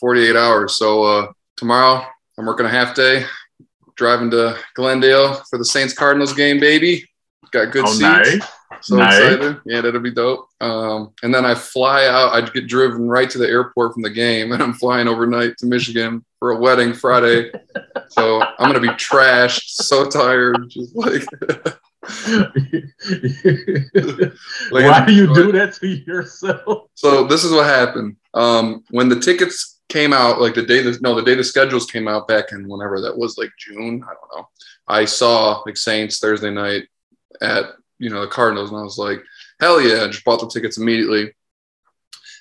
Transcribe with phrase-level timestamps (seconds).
[0.00, 0.74] 48 hours.
[0.76, 2.04] So uh, tomorrow
[2.38, 3.24] I'm working a half day,
[3.96, 7.08] driving to Glendale for the Saints Cardinals game, baby.
[7.52, 8.00] Got good Oh, seats.
[8.00, 8.40] nice.
[8.82, 9.14] So Nice.
[9.18, 9.58] excited.
[9.64, 10.48] Yeah, that'll be dope.
[10.60, 12.34] Um, and then I fly out.
[12.34, 15.66] I get driven right to the airport from the game, and I'm flying overnight to
[15.66, 17.50] Michigan for a wedding Friday.
[18.08, 21.22] so I'm gonna be trashed, so tired, just like.
[24.70, 26.88] Why do you do that to yourself?
[26.94, 28.16] So this is what happened.
[28.34, 31.90] Um, when the tickets came out, like the day the no, the day the schedules
[31.90, 34.02] came out back in whenever that was, like June.
[34.04, 34.48] I don't know.
[34.88, 36.84] I saw like Saints Thursday night
[37.40, 37.64] at
[37.98, 39.20] you know the Cardinals, and I was like,
[39.60, 40.04] hell yeah!
[40.04, 41.32] I just bought the tickets immediately,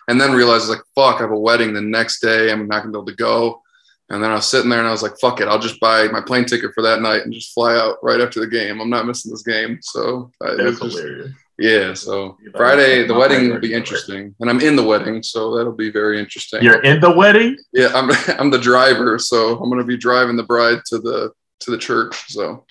[0.10, 2.52] and then realized like, fuck, I have a wedding the next day.
[2.52, 3.62] I'm not gonna be able to go.
[4.10, 6.08] And then I was sitting there and I was like, fuck it, I'll just buy
[6.10, 8.80] my plane ticket for that night and just fly out right after the game.
[8.80, 9.80] I'm not missing this game.
[9.82, 11.32] So I, That's was just- hilarious.
[11.58, 15.24] Yeah, so You know, Friday the wedding will be interesting, and I'm in the wedding,
[15.24, 16.62] so that'll be very interesting.
[16.62, 17.58] You're in the wedding?
[17.74, 21.32] yeah, I'm I'm the driver, so I'm gonna be driving the bride to the
[21.62, 22.16] to the church.
[22.30, 22.66] So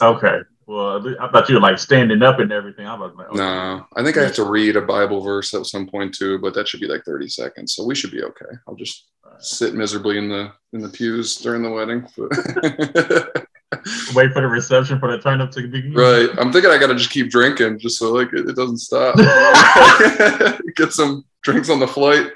[0.00, 0.38] Okay.
[0.66, 2.86] Well, I thought you were like standing up and everything.
[2.86, 3.38] I was like, okay.
[3.38, 6.52] no, I think I have to read a Bible verse at some point too, but
[6.54, 8.54] that should be like 30 seconds, so we should be okay.
[8.66, 9.06] I'll just
[9.38, 12.06] sit miserably in the in the pews during the wedding.
[14.14, 15.92] Wait for the reception for the turn up to begin.
[15.94, 19.14] right, I'm thinking I gotta just keep drinking just so like it, it doesn't stop.
[20.76, 22.28] Get some drinks on the flight.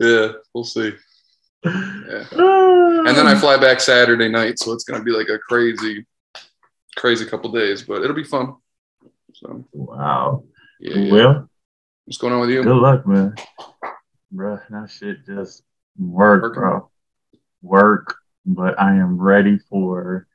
[0.00, 0.92] Yeah, we'll see.
[1.64, 2.24] Yeah.
[2.32, 6.04] and then I fly back Saturday night, so it's gonna be like a crazy,
[6.96, 8.54] crazy couple days, but it'll be fun.
[9.34, 10.44] So Wow.
[10.80, 11.12] yeah, yeah.
[11.12, 11.50] Well,
[12.04, 12.62] what's going on with you?
[12.62, 13.34] good luck, man.
[14.34, 15.62] Bruh, that shit just
[15.98, 16.60] work, Working.
[16.60, 16.90] bro.
[17.62, 20.26] Work, but I am ready for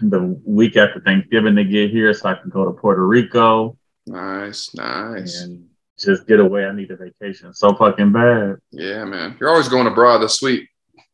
[0.00, 4.74] the week after Thanksgiving to get here so I can go to Puerto Rico Nice,
[4.74, 5.42] nice.
[5.42, 5.66] and
[5.98, 6.64] just get away.
[6.66, 8.56] I need a vacation so fucking bad.
[8.72, 10.18] Yeah, man, you're always going abroad.
[10.18, 10.68] That's sweet.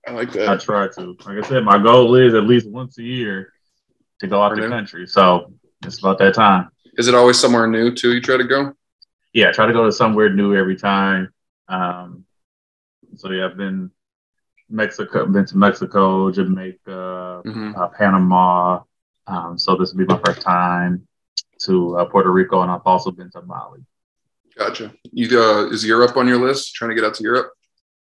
[0.06, 0.48] I like that.
[0.48, 1.16] I try to.
[1.26, 3.52] Like I said, my goal is at least once a year
[4.20, 4.70] to go out the Renew.
[4.70, 5.06] country.
[5.06, 5.52] So
[5.84, 6.70] it's about that time.
[6.96, 8.14] Is it always somewhere new too?
[8.14, 8.72] You try to go?
[9.34, 11.28] Yeah, try to go to somewhere new every time.
[11.68, 12.24] Um,
[13.16, 13.90] so yeah, I've been
[14.70, 18.80] Mexico, been to Mexico, Jamaica, hmm uh, Panama.
[19.26, 21.06] Um, so this will be my first time
[21.60, 23.84] to uh, Puerto Rico, and I've also been to Mali.
[24.56, 24.92] Gotcha.
[25.12, 26.74] You uh, is Europe on your list?
[26.74, 27.52] Trying to get out to Europe?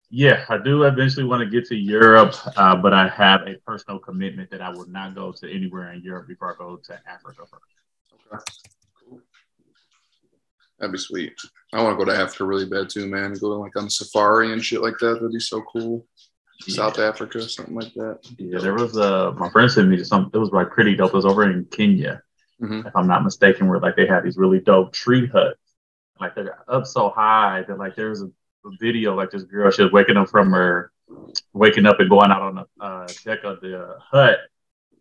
[0.10, 4.00] Yeah, I do eventually want to get to Europe, uh, but I have a personal
[4.00, 7.44] commitment that I will not go to anywhere in Europe before I go to Africa
[8.32, 8.68] first.
[9.00, 9.22] Cool.
[10.80, 11.34] That'd be sweet.
[11.74, 13.34] I want to go to Africa really bad too, man.
[13.34, 15.16] Go like on safari and shit like that.
[15.16, 16.08] That'd be so cool.
[16.68, 18.20] South Africa, something like that.
[18.38, 20.30] Yeah, there was uh my friend sent me to some.
[20.34, 21.10] It was like pretty dope.
[21.14, 22.22] It was over in Kenya,
[22.62, 22.86] Mhm.
[22.86, 25.58] if I'm not mistaken, where like they had these really dope tree huts.
[26.20, 29.84] Like they're up so high that like there's a, a video like this girl she
[29.84, 30.92] was waking up from her
[31.54, 34.40] waking up and going out on the uh, deck of the hut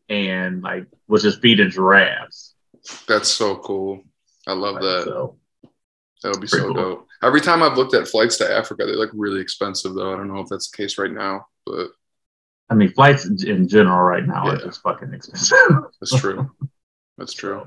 [0.08, 2.54] and like was just feeding giraffes.
[3.08, 4.04] That's so cool.
[4.46, 5.02] I love Like, that.
[5.04, 5.36] So
[6.22, 6.74] That would be so cool.
[6.74, 7.07] dope.
[7.22, 10.12] Every time I've looked at flights to Africa, they look really expensive though.
[10.12, 11.88] I don't know if that's the case right now, but
[12.70, 15.58] I mean, flights in- in general right now are just fucking expensive.
[16.00, 16.50] that's true.
[17.16, 17.66] That's true.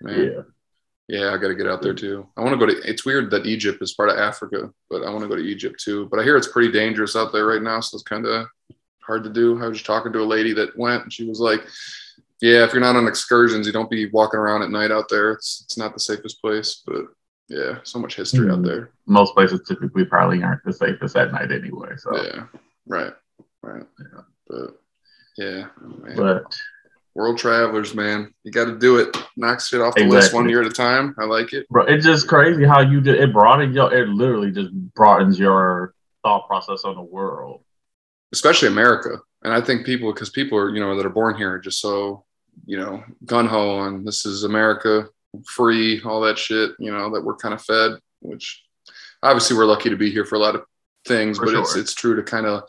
[0.00, 0.32] Man.
[0.32, 0.42] yeah.
[1.08, 2.26] Yeah, I got to get out there too.
[2.36, 2.88] I want to go to.
[2.88, 5.78] It's weird that Egypt is part of Africa, but I want to go to Egypt
[5.82, 6.06] too.
[6.06, 8.46] But I hear it's pretty dangerous out there right now, so it's kind of
[9.00, 9.62] hard to do.
[9.62, 11.66] I was just talking to a lady that went, and she was like,
[12.40, 15.32] "Yeah, if you're not on excursions, you don't be walking around at night out there.
[15.32, 17.06] It's it's not the safest place." But
[17.52, 18.64] yeah, so much history out Mhm.
[18.66, 18.90] there.
[19.06, 21.94] Most places typically probably aren't the safest at night anyway.
[21.96, 22.44] So, Yeah,
[22.86, 23.12] right,
[23.62, 23.84] right.
[24.00, 24.20] Yeah.
[24.48, 24.80] But
[25.36, 26.16] yeah, man.
[26.16, 26.44] but
[27.14, 29.16] world travelers, man, you got to do it.
[29.36, 31.14] Knock shit off the list one year at a time.
[31.18, 31.68] I like it.
[31.68, 35.94] bro, it's just crazy how you just it broadens your it literally just broadens your
[36.22, 37.62] thought process on the world.
[38.32, 39.20] especially America.
[39.44, 41.80] And I think people, because people are, you know, that are born here are just
[41.82, 42.24] so,
[42.64, 45.08] you know, gun ho on this is America,
[45.46, 48.62] free, all that shit, you know, that we're kind of fed, which
[49.22, 50.62] obviously we're lucky to be here for a lot of
[51.06, 51.80] things, For but it's sure.
[51.80, 52.62] it's true to kind of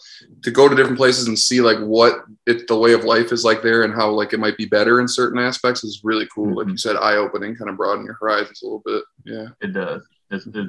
[0.44, 3.44] to go to different places and see like what it the way of life is
[3.46, 6.56] like there and how like it might be better in certain aspects is really cool.
[6.56, 6.72] Like Mhm.
[6.72, 9.04] you said, eye opening, kind of broaden your horizons a little bit.
[9.26, 9.48] Yeah.
[9.62, 10.08] It does.
[10.32, 10.68] It's, it,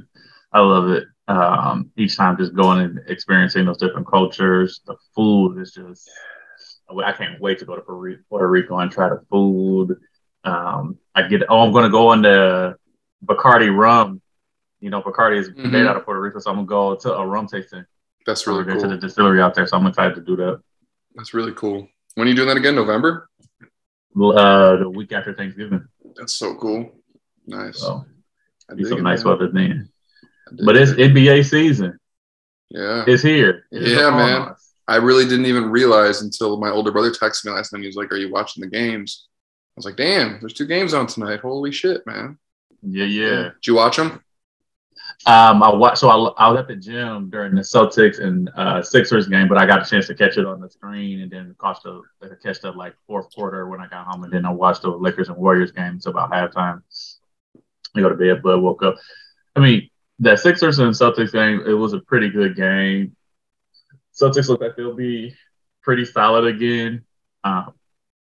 [0.53, 1.05] I love it.
[1.27, 4.81] Um, each time just going and experiencing those different cultures.
[4.87, 6.09] The food is just.
[7.03, 7.81] I can't wait to go to
[8.29, 9.99] Puerto Rico and try the food.
[10.45, 11.43] Um, I get.
[11.49, 12.77] Oh, I'm going to go on the
[13.25, 14.21] Bacardi rum.
[14.81, 15.87] You know, Bacardi is made Mhm.
[15.89, 17.85] out of Puerto Rico, so I'm gonna go to a rum tasting.
[18.27, 20.61] That's Really really to the distillery out there, so I'm excited to do that.
[21.15, 21.89] That's really cool.
[22.15, 22.75] When are you doing that again?
[22.75, 23.29] November?
[24.15, 25.87] Uh, the week after Thanksgiving,
[26.17, 26.93] That's so cool.
[27.47, 27.81] Nice.
[27.81, 28.05] so
[28.71, 29.33] I be some it, nice man.
[29.39, 29.89] weather then.
[30.65, 30.99] But it's it.
[31.15, 31.99] NBA season.
[32.71, 33.05] Yeah.
[33.07, 33.65] It's here.
[33.73, 34.43] It Yeah, man.
[34.53, 34.73] us.
[34.87, 37.81] I really didn't even realize until my older brother texted me last night.
[37.81, 39.29] He was like, "Are you watching the games?"
[39.77, 41.41] I was like, "Damn, there's two games on tonight.
[41.41, 42.39] Holy shit, man!"
[42.83, 43.43] Yeah, yeah.
[43.43, 44.23] Did you watch them?
[45.27, 45.99] Um, I watched.
[45.99, 49.59] So I, I was at the gym during the Celtics and uh, Sixers game, but
[49.59, 52.03] I got a chance to catch it on the screen, and then caught the
[52.43, 55.29] catch the like fourth quarter when I got home, and then I watched the Lakers
[55.29, 56.83] and Warriors game until about halftime.
[57.97, 58.97] I go to bed, but woke up.
[59.57, 59.91] I mean,
[60.21, 63.17] that Sixers and Celtics game, it was a pretty good game.
[64.15, 65.35] Celtics look like they'll be
[65.83, 67.05] pretty solid again.
[67.43, 67.75] Um,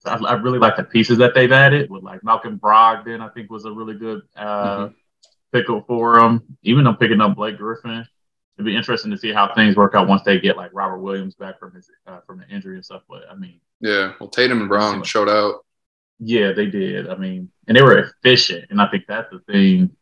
[0.05, 3.21] I, I really like the pieces that they've added with like Malcolm Brogdon.
[3.21, 4.89] I think was a really good uh,
[5.53, 6.43] pick up for them.
[6.63, 8.07] Even them picking up Blake Griffin.
[8.57, 11.35] It'd be interesting to see how things work out once they get like Robert Williams
[11.35, 13.03] back from his uh, from the injury and stuff.
[13.09, 14.13] But I mean, Yeah.
[14.21, 15.65] Well, Tatum and Brown showed out.
[16.19, 17.09] yeah, they did.
[17.09, 19.97] I mean, and they were efficient, and I think that's the thing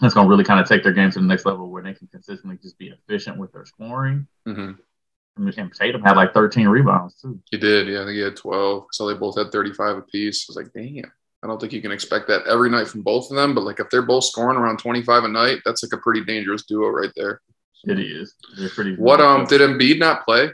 [0.00, 1.94] that's going to really kind of take their game to the next level where they
[1.94, 4.26] can consistently just be efficient with their scoring.
[4.46, 4.78] hmm I mean,
[5.36, 7.40] and Tatum had like 13 rebounds too.
[7.50, 7.88] He did.
[7.88, 8.86] Yeah, I think he had 12.
[8.92, 10.46] So they both had 35 apiece.
[10.48, 11.10] I was like, damn.
[11.42, 13.54] I don't think you can expect that every night from both of them.
[13.54, 16.64] But like, if they're both scoring around 25 a night, that's like a pretty dangerous
[16.64, 17.40] duo right there.
[17.86, 18.34] It is.
[18.56, 18.96] They're pretty.
[18.96, 20.50] What um did Embiid not play?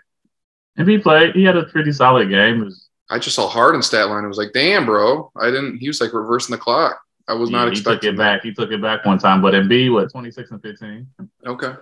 [0.76, 1.34] He played.
[1.34, 2.64] He had a pretty solid game.
[2.64, 4.24] Was, I just saw Harden stat line.
[4.24, 5.30] It was like, damn, bro.
[5.36, 5.78] I didn't.
[5.78, 7.00] He was like reversing the clock.
[7.28, 8.42] I was not yeah, he took expecting it back.
[8.42, 11.06] He took it back one time, but Embiid what 26 and 15.
[11.46, 11.74] Okay.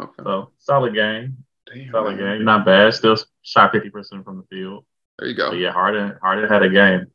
[0.00, 0.22] Okay.
[0.22, 1.44] So solid game.
[1.74, 2.38] Damn, Solid man.
[2.38, 2.44] game.
[2.44, 2.94] Not bad.
[2.94, 4.84] Still shot 50 percent from the field.
[5.18, 5.50] There you go.
[5.50, 7.06] But yeah, Harden Harden had a game.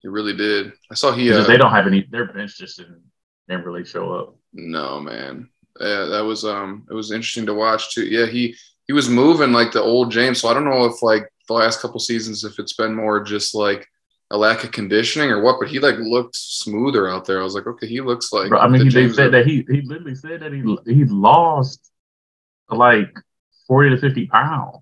[0.00, 0.72] He really did.
[0.90, 1.28] I saw he.
[1.28, 2.06] It's Uh, they don't have any.
[2.10, 3.02] Their bench just didn't,
[3.48, 4.36] didn't really show up.
[4.52, 5.48] No, man.
[5.80, 8.06] Yeah, that was um it was interesting to watch too.
[8.06, 8.54] Yeah, he
[8.86, 10.40] he was moving like the old James.
[10.40, 13.54] So I don't know if like the last couple seasons if it's been more just
[13.54, 13.86] like
[14.30, 17.40] a lack of conditioning or what, but he like looked smoother out there.
[17.40, 19.26] I was like, okay, he looks like Bro, I mean, the he, they James said
[19.26, 20.60] of- that he he literally said that he
[20.92, 21.90] he lost
[22.70, 23.14] like
[23.66, 24.78] 40 to 50 pounds.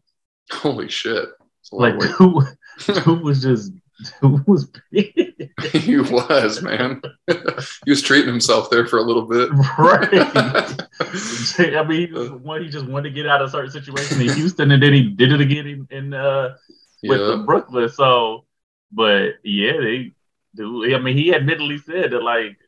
[0.51, 1.29] holy shit.
[1.61, 2.41] It's a lot Like who
[3.05, 3.73] who was just
[4.21, 5.53] who was big.
[5.73, 7.01] he was, man.
[7.29, 9.51] he was treating himself there for a little bit.
[9.79, 10.09] right.
[11.77, 14.35] I mean, he was he just wanted to get out of a certain situation in
[14.35, 16.57] Houston, and then he did it again in, in uh
[17.05, 17.27] with yeah.
[17.27, 17.89] the Brooklyn.
[17.89, 18.45] So,
[18.91, 20.13] but yeah, they
[20.55, 20.95] do.
[20.95, 22.59] I mean, he admittedly said that like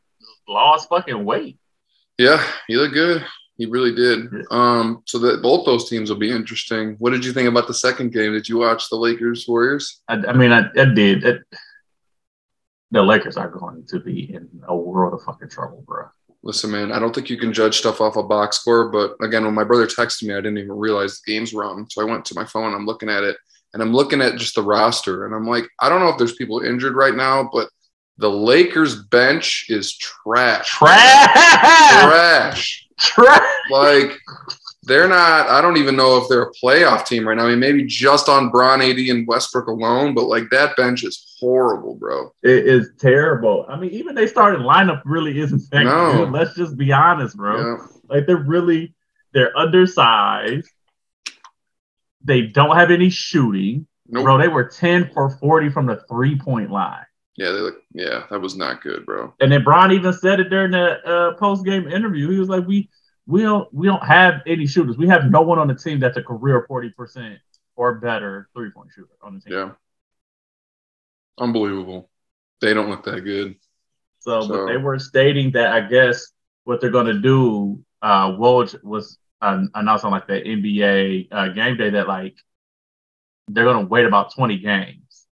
[0.47, 1.57] lost fucking weight.
[2.17, 3.25] Yeah, he looked good.
[3.57, 4.45] He really did.
[4.51, 6.95] Um, so that both those teams will be interesting.
[6.99, 8.33] What did you think about the second game?
[8.33, 10.01] Did you watch the Lakers Warriors?
[10.07, 11.23] I, I mean, I, I did.
[11.23, 11.41] It,
[12.91, 16.05] the Lakers are going to be in a world of fucking trouble, bro.
[16.43, 18.89] Listen, man, I don't think you can judge stuff off a box score.
[18.89, 21.89] But again, when my brother texted me, I didn't even realize the games were on.
[21.89, 22.73] So I went to my phone.
[22.73, 23.37] I'm looking at it,
[23.73, 26.35] and I'm looking at just the roster, and I'm like, I don't know if there's
[26.35, 27.69] people injured right now, but
[28.17, 30.69] the Lakers bench is trash.
[30.69, 32.86] Trash, Trash.
[32.99, 33.41] Trash.
[33.69, 34.11] Like
[34.83, 35.49] they're not.
[35.49, 37.45] I don't even know if they're a playoff team right now.
[37.45, 41.35] I mean, maybe just on Bron, AD, and Westbrook alone, but like that bench is
[41.39, 42.31] horrible, bro.
[42.43, 43.65] It is terrible.
[43.67, 46.13] I mean, even they started lineup really isn't that No.
[46.25, 46.31] good.
[46.31, 47.57] Let's just be honest, bro.
[47.59, 47.87] Yeah.
[48.07, 48.93] Like they're really
[49.33, 50.69] they're undersized.
[52.23, 53.87] They don't have any shooting.
[54.09, 54.23] Nope.
[54.23, 57.05] Bro, they were 10 for 40 from the three point line.
[57.37, 57.77] Yeah, they look.
[57.93, 59.33] Yeah, that was not good, bro.
[59.39, 62.29] And then Brian even said it during the uh, post game interview.
[62.29, 62.89] He was like, "We
[63.27, 64.97] we don't we don't have any shooters.
[64.97, 67.39] We have no one on the team that's a career forty percent
[67.75, 69.71] or better three point shooter on the team." Yeah.
[71.37, 72.09] Unbelievable.
[72.61, 73.55] They don't look that good.
[74.19, 76.31] So, So- but they were stating that I guess
[76.63, 77.83] what they're gonna do.
[78.01, 82.35] Uh, Woj was uh, announced on like the NBA uh, game day that like
[83.47, 85.27] they're gonna wait about twenty games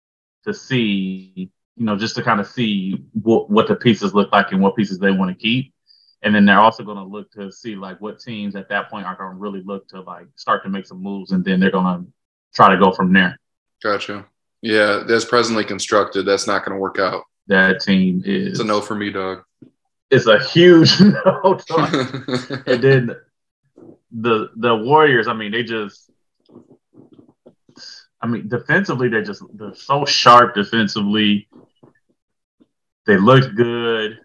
[0.45, 4.53] to see, you know, just to kind of see what what the pieces look like
[4.53, 5.73] and what pieces they want to keep.
[6.25, 9.07] And then they're also going to look to see like what teams at that point
[9.07, 11.71] are going to really look to like start to make some moves, and then they're
[11.71, 12.07] going to
[12.55, 13.39] try to go from there.
[13.83, 14.27] Gotcha.
[14.61, 17.25] Yeah, that's presently constructed, that's not going to work out.
[17.49, 19.43] That team is It's a no for me, dog.
[20.11, 21.59] It's a huge no.
[22.67, 23.17] and then
[24.13, 26.13] the the Warriors, I mean, they just
[28.23, 31.49] I mean, defensively they're just they're so sharp defensively.
[33.07, 34.21] They looked good.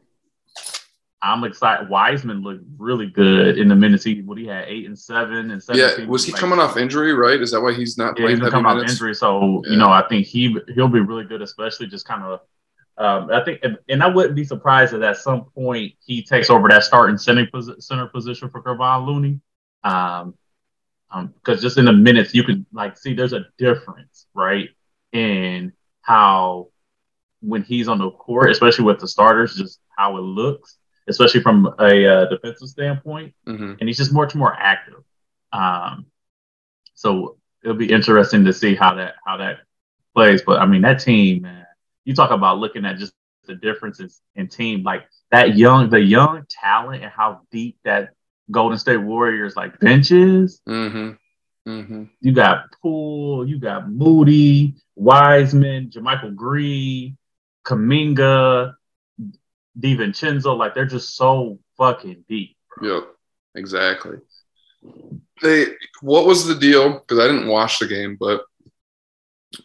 [1.21, 1.89] I'm excited.
[1.89, 5.61] Wiseman looked really good in the minutes he what he had eight and seven and
[5.61, 5.81] seven.
[5.81, 7.13] yeah, was he Like, coming off injury?
[7.13, 7.41] Right?
[7.41, 9.71] Is that why he's not Yeah, he's coming off injury, so Yeah.
[9.71, 12.41] you know I think he he'll be really good, especially just kind of.
[12.99, 16.67] Um, I think, and, I wouldn't be surprised if at some point he takes over
[16.69, 19.39] that starting center posi- center position for Kevon Looney.
[19.83, 20.33] Um,
[21.11, 24.69] um, because just in the minutes you can like see there's a difference, right,
[25.11, 26.69] in how
[27.41, 30.77] when he's on the court, especially with the starters, just how it looks,
[31.07, 35.03] especially from a uh, defensive standpoint hmm and he's just much more active.
[35.53, 36.07] Um,
[36.93, 39.59] so it'll be interesting to see how that how that
[40.13, 40.41] plays.
[40.41, 41.65] But I mean, that team, man,
[42.05, 43.13] you talk about looking at just
[43.45, 48.09] the differences in team, like that young, the young talent and how deep that
[48.51, 50.61] Golden State Warriors like benches.
[50.67, 51.69] Mm-hmm.
[51.69, 52.03] Mm-hmm.
[52.21, 57.16] You got Poole, you got Moody, Wiseman, JaMychal Green,
[57.67, 58.75] Kuminga,
[59.79, 60.57] DiVincenzo.
[60.57, 62.55] Like they're just so fucking deep.
[62.77, 62.95] Bro.
[62.95, 63.03] Yep,
[63.55, 64.17] exactly.
[65.41, 65.65] They,
[66.01, 66.99] what was the deal?
[66.99, 68.43] Because I didn't watch the game, but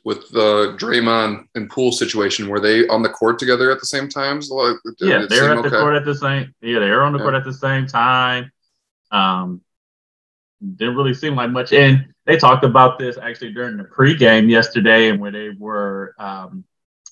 [0.04, 4.08] with the Draymond and Poole situation, were they on the court together at the same
[4.08, 4.50] times?
[4.50, 5.80] Like, yeah, they were at the okay?
[5.80, 6.54] court at the same.
[6.60, 7.24] Yeah, they were on the yeah.
[7.24, 8.50] court at the same time.
[9.10, 9.60] Um,
[10.76, 11.72] didn't really seem like much.
[11.72, 16.64] And they talked about this actually during the pregame yesterday, and where they were, um,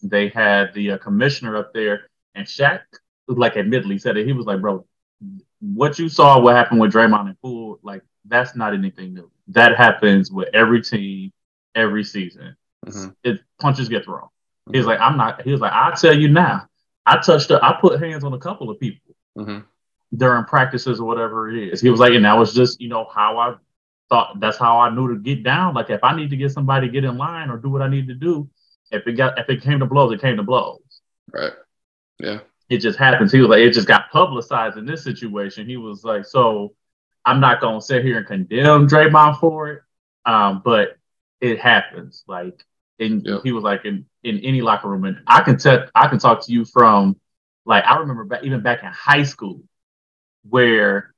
[0.03, 2.81] they had the uh, commissioner up there, and Shaq,
[3.29, 4.27] like, admittedly said it.
[4.27, 4.87] He was like, "Bro,
[5.61, 9.31] what you saw, what happened with Draymond and Poole, like, that's not anything new.
[9.49, 11.33] That happens with every team,
[11.75, 12.57] every season.
[12.87, 13.11] Mm-hmm.
[13.25, 14.23] It punches get thrown.
[14.23, 14.75] Mm-hmm.
[14.75, 15.43] He's like, I'm not.
[15.43, 16.67] He was like, I tell you now,
[17.07, 17.51] I touched.
[17.51, 19.61] Up, I put hands on a couple of people." Mm-hmm
[20.17, 21.81] during practices or whatever it is.
[21.81, 23.55] He was like, and that was just, you know, how I
[24.09, 25.75] thought that's how I knew to get down.
[25.75, 27.89] Like if I need to get somebody to get in line or do what I
[27.89, 28.49] need to do,
[28.91, 30.81] if it got if it came to blows, it came to blows.
[31.33, 31.53] Right.
[32.19, 32.41] Yeah.
[32.69, 33.33] It just happens.
[33.33, 35.69] He was like, it just got publicized in this situation.
[35.69, 36.75] He was like, so
[37.25, 39.83] I'm not gonna sit here and condemn Draymond for it.
[40.25, 40.97] Um, but
[41.41, 42.25] it happens.
[42.29, 42.65] Like
[43.01, 43.41] and yep.
[43.43, 45.05] he was like in, in any locker room.
[45.05, 47.19] And I can tell I can talk to you from
[47.65, 49.63] like I remember back, even back in high school
[50.49, 51.15] where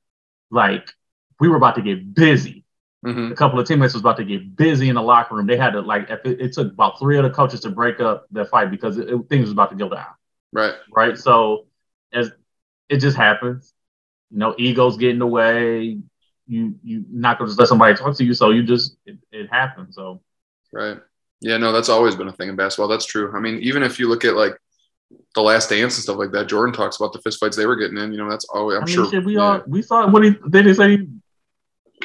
[0.49, 0.89] like
[1.39, 2.62] we were about to get busy.
[3.03, 3.33] Mm-hmm.
[3.33, 5.45] A couple of teammates was about to get busy in the locker room.
[5.45, 8.27] They had to like it, it took about three of the coaches to break up
[8.31, 10.07] the fight because it, it, things was about to go down.
[10.53, 10.73] Right.
[10.95, 11.17] Right.
[11.17, 11.67] So
[12.13, 12.31] as
[12.87, 13.73] it just happens,
[14.31, 15.99] you know, egos get in the way.
[16.45, 19.49] You you not gonna just let somebody talk to you, so you just it, it
[19.49, 19.95] happens.
[19.95, 20.21] So
[20.71, 20.97] right.
[21.39, 22.87] Yeah, no, that's always been a thing in basketball.
[22.87, 23.33] That's true.
[23.35, 24.57] I mean, even if you look at like
[25.35, 26.47] the last dance and stuff like that.
[26.47, 28.11] Jordan talks about the fist fights they were getting in.
[28.11, 29.09] You know, that's always I'm I mean, sure.
[29.09, 29.41] Shit, we yeah.
[29.41, 30.65] all we saw what he did.
[30.65, 31.07] He say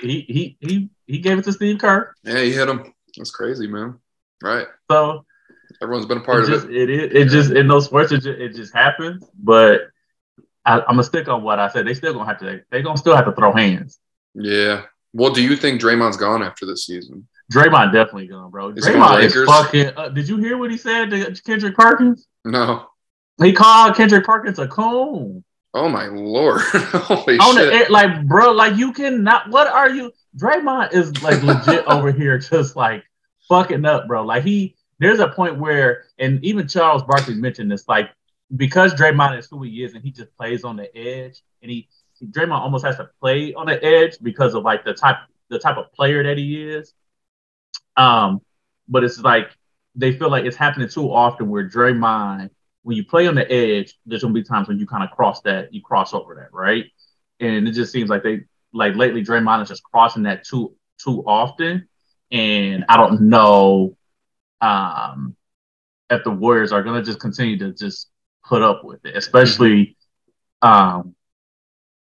[0.00, 2.14] he he he he gave it to Steve Kerr.
[2.22, 2.92] Yeah, he hit him.
[3.16, 3.98] That's crazy, man.
[4.42, 4.66] Right.
[4.90, 5.24] So
[5.82, 6.74] everyone's been a part of just, it.
[6.74, 7.12] It is.
[7.12, 7.24] It yeah.
[7.24, 9.24] just in those sports, it just, it just happens.
[9.38, 9.88] But
[10.64, 11.86] I, am gonna stick on what I said.
[11.86, 12.62] They still gonna have to.
[12.70, 13.98] They gonna still have to throw hands.
[14.34, 14.82] Yeah.
[15.12, 17.26] Well, do you think Draymond's gone after this season?
[17.52, 18.68] Draymond definitely gone, bro.
[18.70, 19.92] Is Draymond is fucking.
[19.96, 22.26] Uh, did you hear what he said to Kendrick Perkins?
[22.44, 22.86] No.
[23.42, 25.44] He called Kendrick Perkins a coon.
[25.74, 26.60] Oh my lord!
[26.62, 27.90] Holy On shit!
[27.90, 29.50] Like, bro, like you cannot.
[29.50, 30.12] What are you?
[30.36, 33.04] Draymond is like legit over here, just like
[33.48, 34.24] fucking up, bro.
[34.24, 38.10] Like he, there's a point where, and even Charles Barkley mentioned this, like
[38.56, 41.88] because Draymond is who he is, and he just plays on the edge, and he
[42.22, 45.16] Draymond almost has to play on the edge because of like the type
[45.50, 46.94] the type of player that he is.
[47.96, 48.40] Um,
[48.88, 49.50] but it's like
[49.94, 52.50] they feel like it's happening too often where Draymond
[52.82, 55.40] when you play on the edge, there's gonna be times when you kind of cross
[55.42, 56.84] that, you cross over that, right?
[57.40, 61.22] And it just seems like they like lately Draymond is just crossing that too too
[61.26, 61.88] often.
[62.30, 63.96] And I don't know
[64.60, 65.36] um
[66.10, 68.08] if the Warriors are gonna just continue to just
[68.44, 69.96] put up with it, especially
[70.62, 71.14] um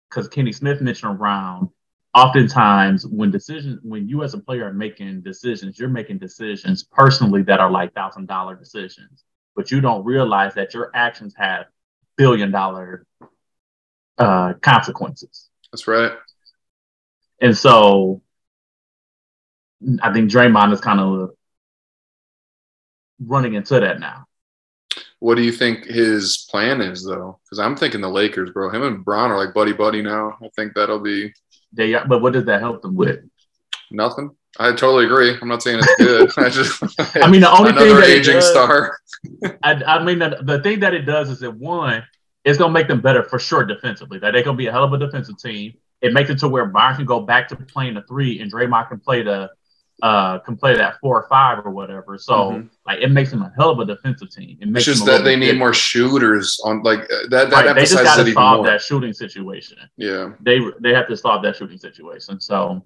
[0.10, 1.70] because Kenny Smith mentioned around
[2.16, 7.44] oftentimes when decisions when you as a player are making decisions, you're making decisions personally
[7.44, 9.24] that are like thousand dollar decisions
[9.60, 11.66] but you don't realize that your actions have
[12.16, 13.06] billion dollar
[14.18, 15.50] uh, consequences.
[15.70, 16.14] That's right.
[17.42, 18.22] And so
[20.02, 21.32] I think Draymond is kind of
[23.20, 24.28] running into that now.
[25.20, 27.38] What do you think his plan is, though?
[27.44, 28.70] Because I'm thinking the Lakers, bro.
[28.70, 30.38] Him and Bron are like buddy buddy now.
[30.42, 31.34] I think that'll be.
[31.74, 33.20] They, but what does that help them with?
[33.92, 34.38] Nothing.
[34.58, 35.38] I totally agree.
[35.42, 36.32] I'm not saying it's good.
[36.38, 36.84] I just.
[37.18, 38.98] I mean, the only thing that aging does, star.
[39.64, 42.04] I, I, mean, the, the thing that it does is that one,
[42.44, 44.18] it's gonna make them better for sure defensively.
[44.20, 45.74] That they're gonna be a hell of a defensive team.
[46.02, 48.90] It makes it to where Byron can go back to playing the three, and Draymond
[48.90, 49.52] can play the
[50.02, 52.18] uh can play that four or five or whatever.
[52.18, 52.68] So mm-hmm.
[52.86, 54.58] like it makes them a hell of a defensive team.
[54.62, 57.50] It makes it's just that they need more shooters on like uh, that.
[57.50, 57.76] That right.
[57.76, 59.78] they just got to solve that shooting situation.
[59.98, 62.40] Yeah, they they have to solve that shooting situation.
[62.40, 62.86] So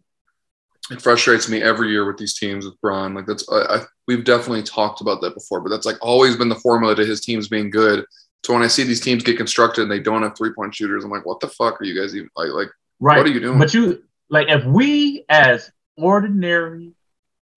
[0.91, 3.13] it frustrates me every year with these teams with Bron.
[3.13, 6.49] Like that's I, I, we've definitely talked about that before, but that's like always been
[6.49, 8.05] the formula to his teams being good.
[8.45, 11.05] So when I see these teams get constructed and they don't have three point shooters,
[11.05, 12.49] I'm like, what the fuck are you guys even like?
[12.49, 13.17] Like, right.
[13.17, 13.57] what are you doing?
[13.57, 16.91] But you like if we as ordinary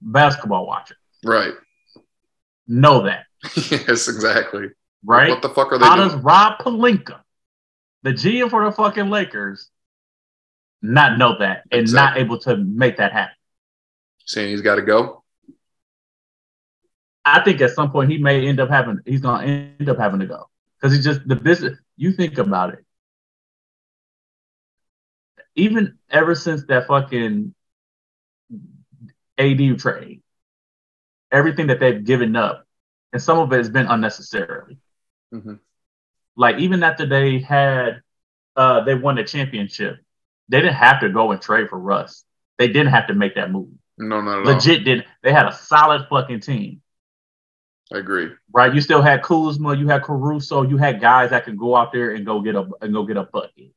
[0.00, 1.54] basketball watchers, right,
[2.68, 3.24] know that.
[3.70, 4.68] yes, exactly.
[5.04, 5.30] Right.
[5.30, 5.84] What the fuck are they?
[5.84, 6.08] How doing?
[6.08, 7.20] does Rob Pelinka,
[8.02, 9.68] the GM for the fucking Lakers,
[10.82, 12.22] not know that and exactly.
[12.22, 13.34] not able to make that happen.
[14.24, 15.22] Saying he's got to go.
[17.24, 20.20] I think at some point he may end up having he's gonna end up having
[20.20, 20.48] to go
[20.80, 21.76] because he just the business.
[21.96, 22.84] You think about it.
[25.56, 27.52] Even ever since that fucking
[29.38, 30.22] AD trade,
[31.32, 32.64] everything that they've given up,
[33.12, 34.78] and some of it has been unnecessarily.
[35.34, 35.54] Mm-hmm.
[36.36, 38.02] Like even after they had
[38.54, 39.96] uh they won the championship,
[40.48, 42.24] they didn't have to go and trade for Russ.
[42.58, 43.68] They didn't have to make that move.
[43.98, 44.50] No, no, no.
[44.50, 46.82] Legit Didn't They had a solid fucking team.
[47.92, 48.30] I agree.
[48.52, 51.92] Right, you still had Kuzma, you had Caruso, you had guys that could go out
[51.92, 53.72] there and go get a and go get a bucket.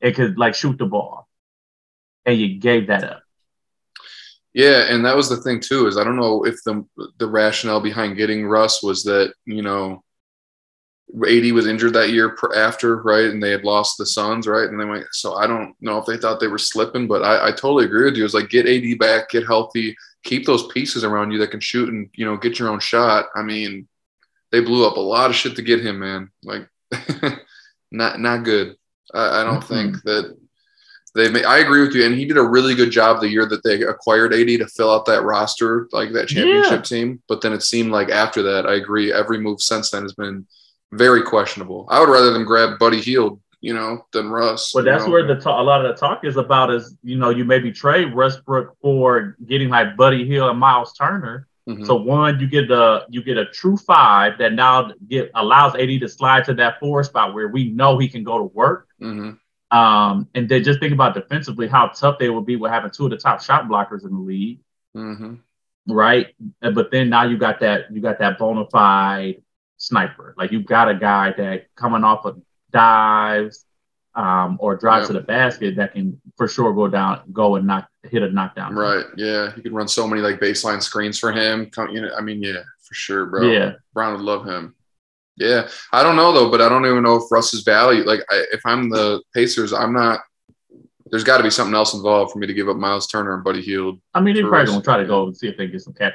[0.00, 1.28] It could like shoot the ball,
[2.24, 3.22] and you gave that up.
[4.54, 5.86] Yeah, and that was the thing too.
[5.86, 6.84] Is I don't know if the
[7.18, 10.02] the rationale behind getting Russ was that you know,
[11.26, 14.80] AD was injured that year after, right, and they had lost the Suns, right, and
[14.80, 15.06] they went.
[15.12, 18.04] So I don't know if they thought they were slipping, but I, I totally agree
[18.04, 18.24] with you.
[18.24, 21.88] It's like get AD back, get healthy, keep those pieces around you that can shoot
[21.88, 23.26] and you know get your own shot.
[23.34, 23.88] I mean,
[24.52, 26.30] they blew up a lot of shit to get him, man.
[26.44, 26.68] Like,
[27.90, 28.76] not not good.
[29.12, 29.74] I, I don't mm-hmm.
[29.74, 30.36] think that
[31.14, 31.28] they.
[31.28, 33.64] Made, I agree with you, and he did a really good job the year that
[33.64, 36.82] they acquired AD to fill out that roster, like that championship yeah.
[36.82, 37.22] team.
[37.28, 39.12] But then it seemed like after that, I agree.
[39.12, 40.46] Every move since then has been
[40.92, 41.86] very questionable.
[41.90, 44.74] I would rather them grab Buddy Hield you know, than Russ.
[44.74, 45.10] Well, that's know?
[45.10, 47.70] where the talk, a lot of the talk is about is, you know, you maybe
[47.70, 51.46] trade Westbrook for getting like Buddy Hield and Miles Turner.
[51.68, 51.84] Mm-hmm.
[51.84, 56.00] So one, you get a you get a true five that now get allows AD
[56.00, 58.88] to slide to that four spot where we know he can go to work.
[59.00, 59.76] Mm-hmm.
[59.76, 63.04] Um, and then just think about defensively how tough they would be with having two
[63.04, 64.60] of the top shot blockers in the league.
[64.96, 65.34] Mm-hmm.
[65.86, 66.28] Right.
[66.60, 69.42] But then now you got that you got that bona fide
[69.80, 70.34] sniper.
[70.36, 73.64] Like you've got a guy that coming off of dives
[74.14, 77.88] um, or drive to the basket that can for sure go down, go and knock,
[78.04, 78.74] hit a knockdown.
[78.74, 79.04] Right.
[79.16, 79.54] Yeah.
[79.56, 81.70] You could run so many like baseline screens for him.
[81.70, 83.42] Come, You know, I mean, yeah, for sure, bro.
[83.50, 83.72] Yeah.
[83.94, 84.74] Bron would love him.
[85.36, 85.68] Yeah.
[85.92, 88.60] I don't know though, but I don't even know if Russ's value, like I, if
[88.64, 90.20] I'm the Pacers, I'm not,
[91.10, 93.44] there's got to be something else involved for me to give up Miles Turner and
[93.44, 94.00] Buddy Hield.
[94.14, 95.82] I mean, they're probably going to try to go and see if they can get
[95.82, 96.14] some cat,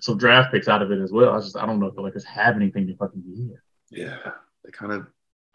[0.00, 1.34] some draft picks out of it as well.
[1.34, 3.58] I just, I don't know if the Lakers have anything to fucking give.
[3.90, 4.32] Yeah.
[4.64, 5.06] They kind of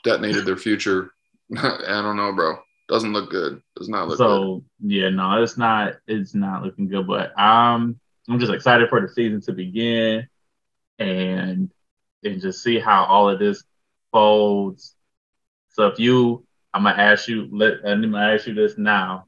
[0.03, 1.11] detonated their future.
[1.57, 2.57] I don't know, bro.
[2.87, 3.61] Doesn't look good.
[3.75, 4.91] Does not look so, good.
[4.91, 5.95] yeah, no, it's not.
[6.07, 7.05] It's not looking good.
[7.05, 10.27] But um, I'm just excited for the season to begin,
[10.97, 11.69] and
[12.23, 13.63] and just see how all of this
[14.11, 14.95] folds.
[15.69, 16.46] So if you,
[16.77, 17.49] I'm gonna ask you.
[17.51, 19.25] Let I'm gonna ask you this now.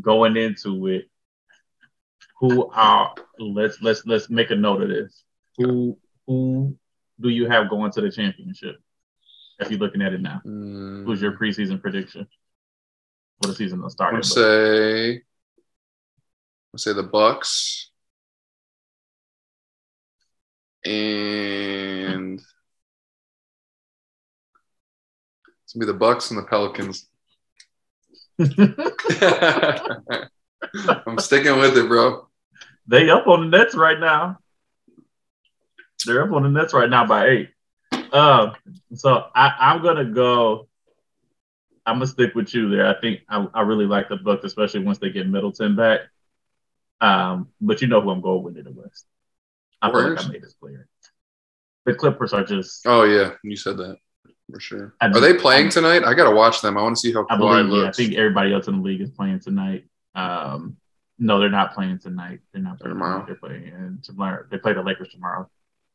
[0.00, 1.08] Going into it,
[2.40, 5.22] who are let's let's let's make a note of this.
[5.58, 6.76] Who who
[7.20, 8.76] do you have going to the championship?
[9.58, 10.40] if you're looking at it now?
[10.44, 11.04] Mm.
[11.04, 12.26] Who's your preseason prediction
[13.40, 14.18] for the season that started?
[14.18, 17.90] I say, I say the Bucks
[20.84, 22.40] and
[25.66, 27.08] it's gonna be the Bucks and the Pelicans.
[31.06, 32.28] I'm sticking with it, bro.
[32.86, 34.38] They up on the Nets right now.
[36.06, 37.50] They're up on the Nets right now by eight.
[38.12, 38.52] Um,
[38.94, 40.68] so I, am gonna go.
[41.84, 42.86] I'm gonna stick with you there.
[42.86, 46.02] I think I, I really like the Bucks, especially once they get Middleton back.
[47.00, 49.04] Um, but you know who I'm going with in the West.
[49.82, 50.86] I feel like I made this clear.
[51.86, 52.86] The Clippers are just.
[52.86, 53.96] Oh yeah, you said that
[54.50, 54.94] for sure.
[55.00, 56.04] I are they playing tonight?
[56.04, 56.76] I gotta watch them.
[56.76, 57.70] I want to see how I believe.
[57.70, 59.84] Yeah, I think everybody else in the league is playing tonight.
[60.14, 60.76] Um,
[61.18, 62.40] no, they're not playing tonight.
[62.52, 63.24] They're not playing tomorrow.
[63.26, 64.44] They're playing tomorrow.
[64.50, 65.48] They play the Lakers tomorrow.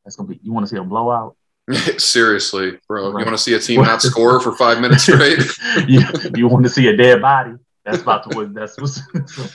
[0.03, 0.39] That's gonna be.
[0.43, 1.35] You want to see a blowout?
[1.97, 3.11] Seriously, bro.
[3.11, 3.19] Right.
[3.19, 5.39] You want to see a team not score for five minutes straight?
[5.87, 6.01] you,
[6.35, 7.53] you want to see a dead body?
[7.85, 8.53] That's about to win.
[8.53, 9.01] That's what's,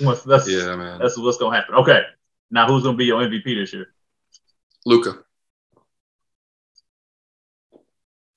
[0.01, 0.99] what's that's yeah, man.
[0.99, 1.75] That's what's gonna happen.
[1.77, 2.03] Okay,
[2.51, 3.93] now who's gonna be your MVP this year?
[4.85, 5.19] Luka.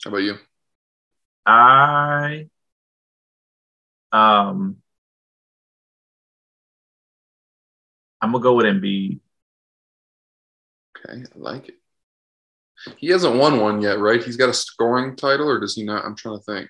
[0.04, 0.36] How about you?
[1.49, 2.47] I
[4.12, 4.77] um
[8.21, 9.19] I'm gonna go with Embiid.
[10.97, 11.75] Okay, I like it.
[12.97, 14.23] He hasn't won one yet, right?
[14.23, 16.05] He's got a scoring title, or does he not?
[16.05, 16.69] I'm trying to think.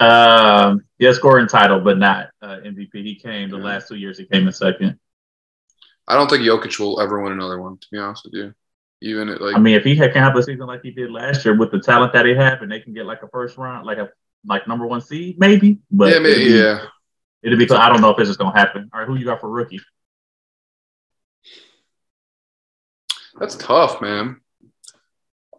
[0.00, 3.02] Um, yeah, scoring title, but not uh, MVP.
[3.02, 4.18] He came the last two years.
[4.18, 4.98] He came in second.
[6.06, 7.78] I don't think Jokic will ever win another one.
[7.78, 8.54] To be honest with you,
[9.00, 9.56] even at like.
[9.56, 11.80] I mean, if he can have a season like he did last year with the
[11.80, 14.10] talent that he have, and they can get like a first round, like a
[14.46, 15.78] like number one seed, maybe.
[15.90, 16.84] But yeah, maybe, it'd be, yeah.
[17.42, 17.70] It'll be.
[17.70, 18.90] I don't know if it's just gonna happen.
[18.92, 19.80] All right, who you got for rookie?
[23.38, 24.40] That's tough, man.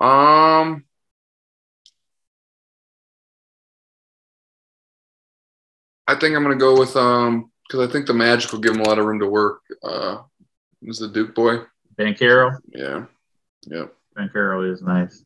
[0.02, 0.84] Um,
[6.08, 8.82] I think I'm gonna go with um because I think the Magic will give him
[8.82, 9.62] a lot of room to work.
[9.84, 10.24] Uh,
[10.82, 11.60] is the Duke boy?
[11.98, 12.58] Banchero.
[12.74, 13.06] Yeah.
[13.66, 13.86] Yeah.
[14.18, 15.24] Banchero is nice.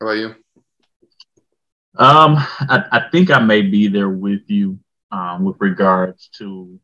[0.00, 0.34] How about you?
[1.96, 4.78] Um, I, I think I may be there with you
[5.10, 6.80] um, with regards to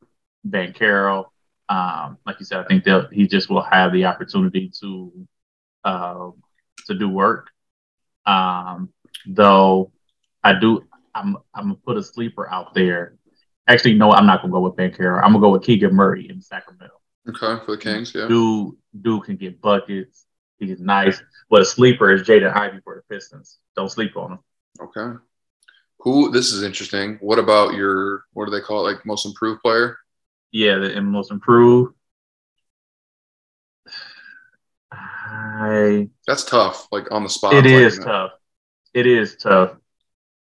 [0.47, 1.27] Banchero.
[1.69, 5.13] Um, like you said, I think that he just will have the opportunity to
[5.85, 6.31] uh,
[6.87, 7.49] to do work.
[8.27, 8.91] Um,
[9.27, 9.93] though
[10.45, 13.17] I do, I'm I'm gonna put a sleeper out there.
[13.67, 15.17] Actually, no, I'm not gonna go with Banchero.
[15.23, 16.95] I'm gonna go with Keegan Murray in Sacramento.
[17.29, 18.29] Okay, for the Kings, yeah.
[18.29, 20.25] Dude, dude can get buckets.
[20.59, 23.59] He's nice, but a sleeper is Jaden Ivey for the Pistons.
[23.77, 24.39] Don't sleep on him.
[24.81, 25.19] Okay.
[26.01, 26.31] Who?
[26.31, 27.19] This is interesting.
[27.21, 28.25] What about your?
[28.33, 28.93] What do they call it?
[28.93, 29.99] Like most improved player?
[30.51, 31.95] Yeah, the most improved.
[34.91, 36.09] I.
[36.27, 36.89] That's tough.
[36.91, 37.55] Like on the spot.
[37.55, 38.05] It is that.
[38.05, 38.31] tough.
[38.95, 39.77] It is tough.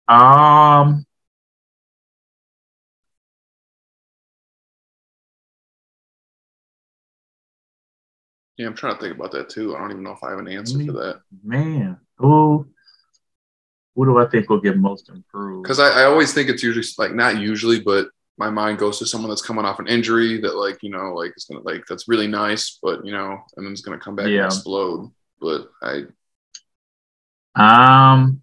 [0.08, 1.06] Um.
[8.62, 9.76] Yeah, I'm trying to think about that too.
[9.76, 12.68] I don't even know if I have an answer Me- for that Man, who?
[13.96, 15.64] Who do I think will get most improved?
[15.64, 19.06] because I, I always think it's usually like not usually, but my mind goes to
[19.06, 22.08] someone that's coming off an injury that like you know like it's gonna like that's
[22.08, 24.44] really nice, but you know, and then it's gonna come back Yeah.
[24.44, 25.12] and explode.
[25.42, 26.04] But I
[27.56, 28.42] um,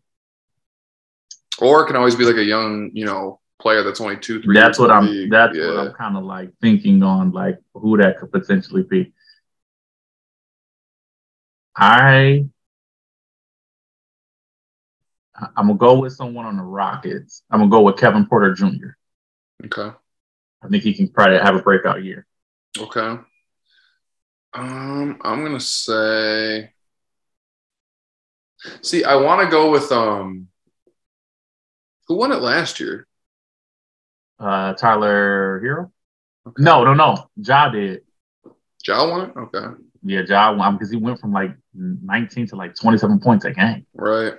[1.60, 4.54] or it can always be like a young you know player that's only two three.
[4.54, 5.06] that's years what I'm.
[5.06, 5.30] league.
[5.30, 5.66] That's yeah.
[5.68, 9.12] what I'm kind of like thinking on, like who that could potentially be.
[11.78, 12.44] I.
[15.56, 17.44] I'm gonna go with someone on the Rockets.
[17.48, 18.96] I'm gonna go with Kevin Porter Jr.
[19.64, 19.96] Okay.
[20.60, 22.26] I think he can probably have a breakout year.
[22.76, 23.18] Okay.
[24.52, 26.72] Um, I'm gonna say.
[28.82, 30.48] See, I want to go with um.
[32.08, 33.06] Who won it last year?
[34.40, 35.92] Uh, Tyler Herro?
[36.46, 36.62] Okay.
[36.62, 37.28] No, no, no.
[37.36, 38.02] Ja did.
[38.82, 39.36] Jal won it.
[39.36, 39.66] Okay.
[40.02, 43.86] Yeah, Ja won because he went from like 19 to like 27 points a game.
[43.94, 44.34] Right.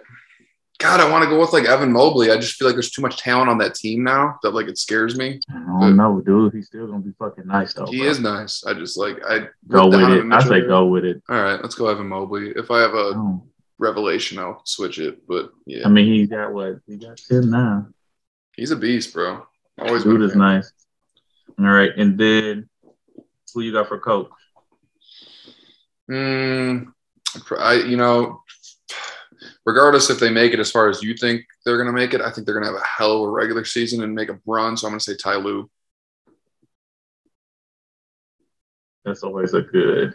[0.80, 2.32] God, I want to go with like Evan Mobley.
[2.32, 4.78] I just feel like there's too much talent on that team now that like it
[4.78, 5.42] scares me.
[5.50, 6.54] I don't know, dude.
[6.54, 7.86] He's still gonna be fucking nice though.
[7.86, 8.08] He bro.
[8.08, 8.64] is nice.
[8.66, 10.32] I just like I Go with it.
[10.32, 11.22] I say go with it.
[11.28, 12.52] All right, let's go Evan Mobley.
[12.56, 13.44] If I have a Oh,
[13.78, 15.28] revelation, I'll switch it.
[15.28, 16.80] But yeah, I mean, he's got what?
[16.88, 17.88] He got 10 now.
[18.56, 19.46] he's a beast, bro.
[19.80, 20.72] Always Dude is nice.
[21.60, 22.70] All right, and then
[23.54, 24.30] who you got for coach?
[26.10, 26.88] Mm,
[27.60, 28.42] I, you know,
[29.66, 32.22] regardless if they make it as far as you think they're going to make it,
[32.22, 34.40] I think they're going to have a hell of a regular season and make a
[34.46, 34.78] run.
[34.78, 35.70] So I'm going to say Ty Lue.
[39.06, 40.14] That's always a good.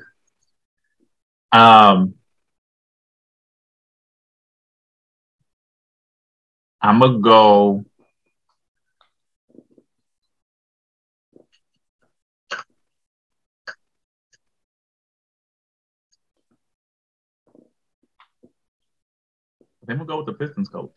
[1.52, 2.14] Um,
[6.80, 7.84] I'm gonna go.
[19.86, 20.92] Then we'll go with the Pistons coach.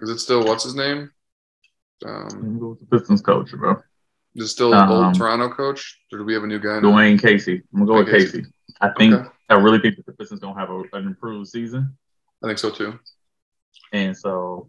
[0.00, 1.10] Is it still what's his name?
[2.04, 3.76] Um, we'll go with the Pistons coach, bro.
[4.34, 5.98] is it still Um, old Toronto coach?
[6.12, 6.80] Or do we have a new guy?
[6.80, 6.88] now?
[6.90, 7.62] Dwane Casey.
[7.74, 8.44] I'm gonna go with Dwane Casey.
[8.80, 9.28] I think Okay.
[9.50, 11.96] I really think that the Pistons gonna have a, an improved season,
[12.42, 12.98] I think so too.
[13.92, 14.68] and so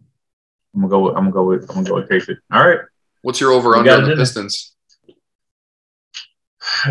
[0.74, 1.00] I'm gonna go.
[1.02, 1.62] With, I'm gonna go with.
[1.69, 2.36] I'm gonna go with Casey.
[2.52, 2.80] All right.
[3.21, 4.76] What's your over under on the Pistons?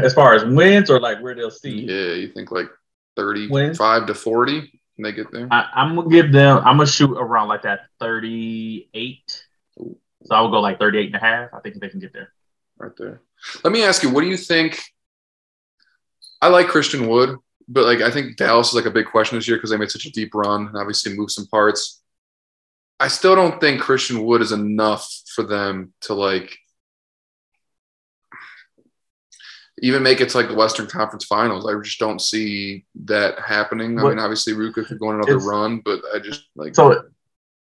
[0.02, 2.68] As far as wins or like where they'll see, Yeah, you think like
[3.16, 3.78] 35 Wins?
[3.78, 4.79] to 40?
[5.00, 5.48] Can they get there?
[5.50, 6.58] I, I'm gonna give them.
[6.58, 9.44] I'm gonna shoot around like that 38.
[9.78, 11.54] So I would go like 38 and a half.
[11.54, 12.34] I think they can get there.
[12.76, 13.22] right there.
[13.64, 14.78] Let me ask you, what do you think?
[16.42, 19.48] I like Christian Wood, but like I think Dallas is like a big question this
[19.48, 22.02] year because they made such a deep run and obviously moved some parts.
[22.98, 26.58] I still don't think Christian Wood is enough for them to like
[29.82, 31.66] even make it to like the Western Conference Finals.
[31.66, 33.98] I just don't see that happening.
[33.98, 37.04] I What- mean, obviously Luka could go on another run, but I just like So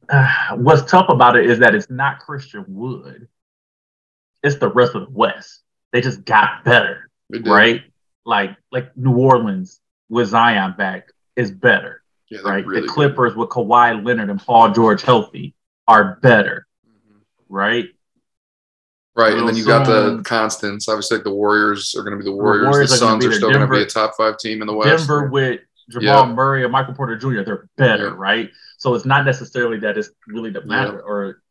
[0.10, 3.27] uh, what's tough about it is that it's not Christian Wood.
[4.43, 5.62] It's the rest of the West.
[5.91, 7.10] They just got better.
[7.45, 7.82] right?
[8.25, 12.65] Like like New Orleans with Zion back is better, Yeah, right?
[12.65, 12.93] really the good.
[12.93, 15.53] Clippers with Kawhi Leonard and Paul George healthy
[15.88, 17.21] are better, Mhm.
[17.49, 17.86] right?
[19.17, 20.88] Right, and then you got the constants.
[20.88, 22.65] Obviously, like the Warriors are going to be the Warriors.
[22.65, 24.62] The, Warriors are gonna Suns be are still going to be a top five team
[24.62, 25.08] in the West.
[25.08, 26.34] Denver with Jamal Yeah.
[26.34, 27.41] Murray and Michael Porter Jr.
[27.41, 28.15] They're better, Yeah.
[28.15, 28.51] right?
[28.77, 31.41] So it's not necessarily that it's really the matter, or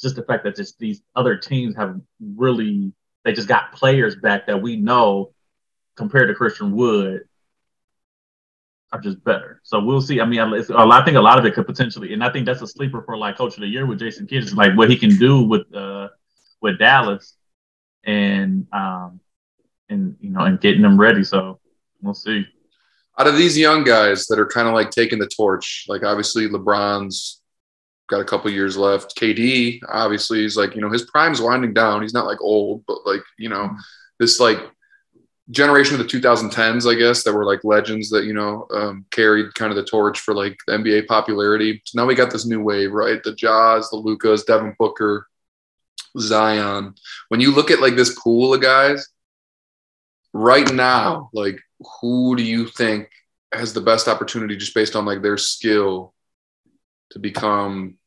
[0.00, 2.92] just the fact that just these other teams have really
[3.24, 5.32] they just got players back that we know
[5.94, 7.22] compared to Christian Wood
[8.92, 9.60] are just better.
[9.62, 10.20] So we'll see.
[10.20, 12.62] I mean, it's, I think a lot of it could potentially, and I think that's
[12.62, 14.96] a sleeper for like Coach of the Year with Jason Kidd, is like what he
[14.96, 16.08] can do with uh
[16.62, 17.36] with Dallas,
[18.04, 19.20] and um,
[19.88, 21.24] and you know, and getting them ready.
[21.24, 21.60] So
[22.00, 22.46] we'll see.
[23.18, 26.48] Out of these young guys that are kind of like taking the torch, like obviously
[26.48, 27.42] LeBron's
[28.08, 29.16] got a couple years left.
[29.16, 32.02] KD, obviously, he's like, you know, his prime's winding down.
[32.02, 33.70] He's not like old, but like, you know,
[34.18, 34.58] this like
[35.50, 39.54] generation of the 2010s, I guess, that were like legends that, you know, um, carried
[39.54, 41.82] kind of the torch for like the NBA popularity.
[41.84, 43.22] So now we got this new wave, right?
[43.22, 45.26] The Jaws, the Lukas, Devin Booker,
[46.18, 46.94] Zion.
[47.28, 49.08] When you look at like this pool of guys
[50.32, 51.40] right now, oh.
[51.40, 51.58] like
[52.00, 53.08] who do you think
[53.52, 56.14] has the best opportunity just based on like their skill
[57.10, 57.98] to become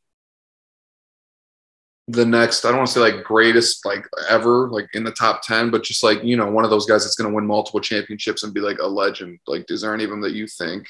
[2.07, 5.41] the next, I don't want to say like greatest like ever, like in the top
[5.41, 7.79] 10, but just like, you know, one of those guys that's going to win multiple
[7.79, 9.39] championships and be like a legend.
[9.47, 10.87] Like, is there any of them that you think?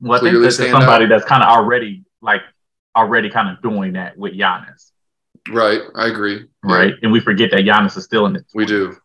[0.00, 1.08] Well, I think there's somebody out?
[1.08, 2.42] that's kind of already like
[2.94, 4.90] already kind of doing that with Giannis.
[5.50, 5.82] Right.
[5.94, 6.46] I agree.
[6.62, 6.90] Right.
[6.90, 6.94] Yeah.
[7.02, 8.44] And we forget that Giannis is still in it.
[8.54, 8.96] We do.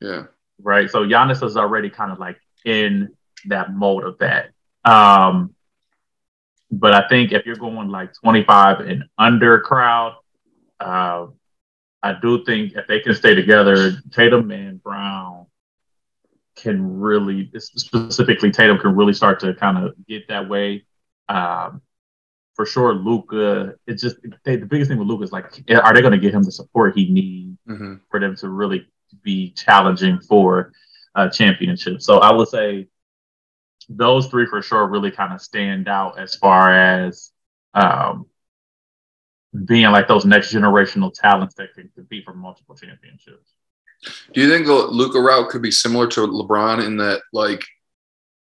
[0.00, 0.24] Yeah.
[0.62, 0.90] Right.
[0.90, 3.14] So Giannis is already kind of like in
[3.46, 4.50] that mode of that.
[4.84, 5.54] Um,
[6.70, 10.16] but I think if you're going like 25 and under crowd,
[10.78, 11.26] uh,
[12.02, 15.46] I do think if they can stay together, Tatum and Brown
[16.56, 20.84] can really, specifically Tatum can really start to kind of get that way.
[21.28, 21.82] Um,
[22.60, 23.74] for sure, Luka.
[23.86, 26.34] It's just they, the biggest thing with Luka is like, are they going to get
[26.34, 27.94] him the support he needs mm-hmm.
[28.10, 28.86] for them to really
[29.22, 30.70] be challenging for
[31.14, 32.02] a championship?
[32.02, 32.88] So I would say
[33.88, 37.30] those three for sure really kind of stand out as far as
[37.72, 38.26] um,
[39.64, 43.54] being like those next generational talents that can compete for multiple championships.
[44.34, 47.64] Do you think the Luka route could be similar to LeBron in that, like,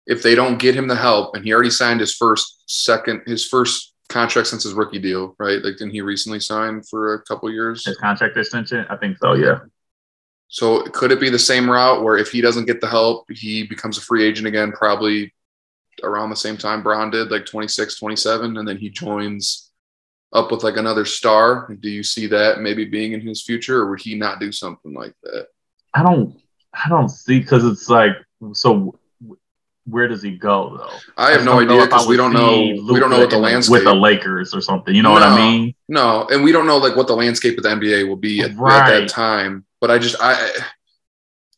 [0.05, 3.47] if they don't get him the help, and he already signed his first, second, his
[3.47, 5.63] first contract since his rookie deal, right?
[5.63, 7.85] Like, didn't he recently sign for a couple years?
[7.85, 9.33] His contract extension, I think so.
[9.33, 9.59] Yeah.
[10.47, 13.63] So could it be the same route where if he doesn't get the help, he
[13.63, 15.33] becomes a free agent again, probably
[16.03, 19.71] around the same time Bron did, like 26, 27, and then he joins
[20.33, 21.73] up with like another star?
[21.79, 24.93] Do you see that maybe being in his future, or would he not do something
[24.93, 25.47] like that?
[25.93, 26.39] I don't,
[26.73, 28.13] I don't see because it's like
[28.53, 28.95] so.
[29.85, 30.97] Where does he go though?
[31.17, 32.55] I have I no idea because we don't know.
[32.55, 34.93] Luka we don't know what the landscape with the Lakers or something.
[34.93, 35.73] You know no, what I mean?
[35.87, 38.55] No, and we don't know like what the landscape of the NBA will be at,
[38.55, 38.79] right.
[38.79, 39.65] at that time.
[39.79, 40.51] But I just I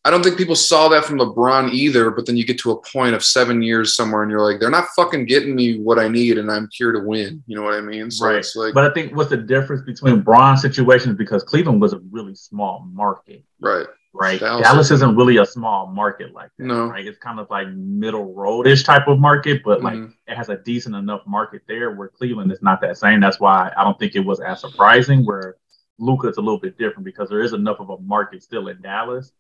[0.06, 2.12] I don't think people saw that from LeBron either.
[2.12, 4.70] But then you get to a point of seven years somewhere, and you're like, they're
[4.70, 7.44] not fucking getting me what I need, and I'm here to win.
[7.48, 8.12] You know what I mean?
[8.12, 8.46] So right.
[8.56, 12.36] Like, but I think what's the difference between Bron's situation because Cleveland was a really
[12.36, 13.44] small market.
[13.60, 13.88] Right.
[14.14, 14.40] Right.
[14.40, 16.66] Dallas, Dallas isn't really a small market like that.
[16.66, 16.86] No.
[16.86, 17.06] Right.
[17.06, 20.12] It's kind of like middle roadish type of market, but like mm-hmm.
[20.32, 23.20] it has a decent enough market there where Cleveland is not that same.
[23.20, 25.26] That's why I don't think it was as surprising.
[25.26, 25.56] Where
[25.98, 28.82] Luka is a little bit different because there is enough of a market still in
[28.82, 29.32] Dallas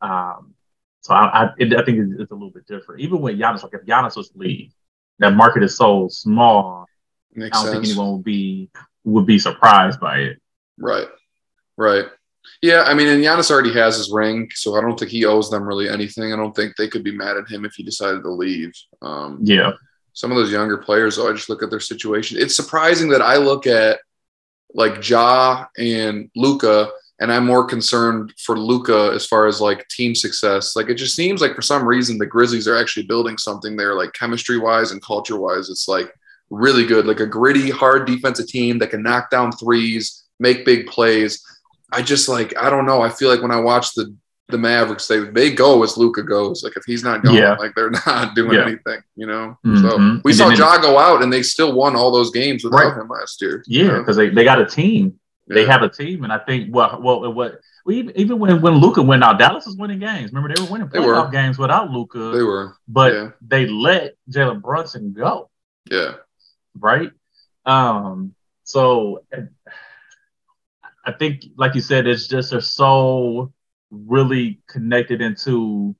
[0.00, 0.54] um,
[1.00, 3.00] so I, I, it, I think it's, it's, a little bit different.
[3.00, 4.72] Even with Giannis, like if Giannis was to leave,
[5.18, 6.86] that market is so small.
[7.34, 7.86] Makes I don't sense.
[7.86, 8.70] think anyone would be
[9.04, 10.42] would be surprised by it.
[10.78, 11.08] Right,
[11.76, 12.06] right.
[12.62, 15.50] Yeah, I mean, and Giannis already has his ring, so I don't think he owes
[15.50, 16.32] them really anything.
[16.32, 18.72] I don't think they could be mad at him if he decided to leave.
[19.02, 19.72] Um, yeah.
[20.12, 22.38] Some of those younger players, though, I just look at their situation.
[22.40, 24.00] It's surprising that I look at
[24.74, 30.14] like Ja and Luka, and I'm more concerned for Luka as far as like team
[30.14, 30.76] success.
[30.76, 33.94] Like it just seems like for some reason the Grizzlies are actually building something there,
[33.94, 35.68] like chemistry wise and culture wise.
[35.68, 36.12] It's like
[36.50, 40.86] really good, like a gritty, hard defensive team that can knock down threes, make big
[40.86, 41.44] plays.
[41.92, 43.02] I just like I don't know.
[43.02, 44.14] I feel like when I watch the
[44.48, 46.62] the Mavericks, they they go as Luka goes.
[46.62, 47.54] Like if he's not going, yeah.
[47.54, 48.66] like they're not doing yeah.
[48.66, 49.58] anything, you know.
[49.64, 49.88] Mm-hmm.
[49.88, 52.78] So we and saw Ja go out, and they still won all those games without
[52.78, 52.96] right.
[52.96, 53.62] him last year.
[53.66, 54.28] Yeah, because you know?
[54.30, 57.60] they, they got a team they have a team, and I think well, well, what
[57.88, 60.32] even even when when Luka went out, Dallas was winning games.
[60.32, 61.30] Remember, they were winning playoff were.
[61.30, 62.18] games without Luka.
[62.18, 63.30] They were, but yeah.
[63.40, 65.50] they let Jalen Brunson go.
[65.90, 66.14] Yeah,
[66.78, 67.10] right.
[67.64, 69.24] Um, so
[71.08, 73.50] I think, like you said, it's just they're so
[73.90, 75.96] really connected into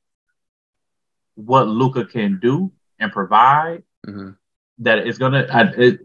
[1.35, 4.33] what Luka can do and provide mm-hmm.
[4.81, 5.47] that it's gonna.
[5.79, 6.01] It,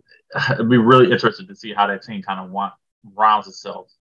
[0.52, 2.74] it'd be really interesting to see how that team kind of want
[3.14, 3.92] rounds itself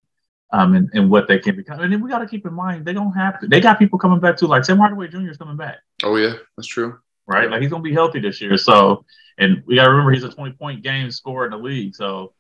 [0.53, 1.81] um, and, and what they can become.
[1.81, 3.49] And then we got to keep in mind they don't have to.
[3.49, 4.47] They got people coming back too.
[4.47, 5.31] Like Tim Hardaway Jr.
[5.31, 5.79] is coming back.
[6.05, 7.01] Oh yeah, that's true.
[7.27, 8.57] Right, like he's gonna be healthy this year.
[8.57, 9.05] So,
[9.37, 11.97] and we got to remember he's a twenty point game scorer in the league.
[11.97, 12.35] So,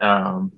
[0.00, 0.52] um,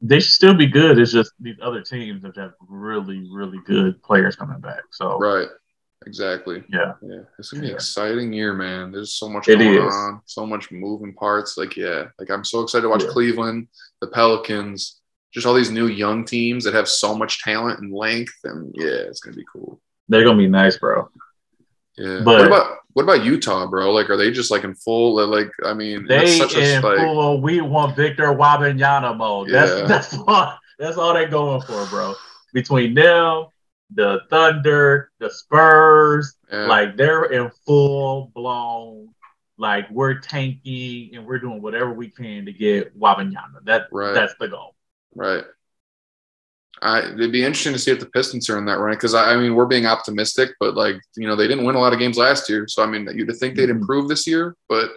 [0.00, 0.98] they should still be good.
[0.98, 4.82] It's just these other teams have really, really good players coming back.
[4.90, 5.48] So, right.
[6.06, 6.62] Exactly.
[6.68, 6.92] Yeah.
[7.02, 7.22] Yeah.
[7.38, 8.92] It's gonna be an exciting year, man.
[8.92, 9.94] There's so much it going is.
[9.94, 11.56] on, so much moving parts.
[11.56, 13.10] Like, yeah, like I'm so excited to watch yeah.
[13.10, 13.68] Cleveland,
[14.00, 15.00] the Pelicans,
[15.32, 19.08] just all these new young teams that have so much talent and length, and yeah,
[19.08, 19.80] it's gonna be cool.
[20.08, 21.08] They're gonna be nice, bro.
[21.96, 22.20] Yeah.
[22.22, 23.92] But- what about what about Utah, bro?
[23.92, 25.16] Like, are they just like in full?
[25.28, 27.42] Like, I mean, They that's such a in like, full.
[27.42, 29.50] We want Victor Wembanyama mode.
[29.50, 29.86] That's Yeah.
[29.86, 30.58] that's all.
[30.78, 32.14] That's all they're going for, bro.
[32.54, 33.48] Between them,
[33.94, 39.10] the Thunder, the Spurs, yeah, like they're in full blown.
[39.58, 43.62] Like we're tanking and we're doing whatever we can to get Wembanyama.
[43.64, 44.14] That Right.
[44.14, 44.74] that's the goal.
[45.14, 45.44] right.
[46.82, 49.32] I, it'd be interesting to see if the Pistons are in that run because I,
[49.32, 51.98] I mean we're being optimistic, but like you know they didn't win a lot of
[51.98, 53.80] games last year, so I mean you'd think they'd Mhm.
[53.80, 54.90] improve this year, but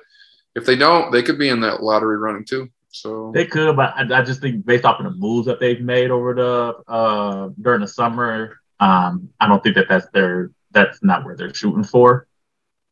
[0.55, 2.69] if they don't, they could be in that lottery running too.
[2.91, 5.79] So They could, but I, I just think based off of the moves that they've
[5.79, 11.01] made over the uh during the summer, um, I don't think that that's their that's
[11.03, 12.27] not where they're shooting for.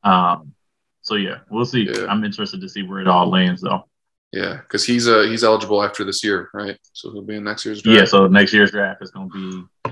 [0.03, 0.53] Um,
[1.01, 1.89] so yeah, we'll see.
[1.91, 2.05] Yeah.
[2.07, 3.86] I'm interested to see where it all lands, though.
[4.33, 6.77] Yeah, because he's uh he's eligible after this year, right?
[6.93, 7.97] So he'll be in next year's draft.
[7.99, 9.91] Yeah, so next year's draft is going to be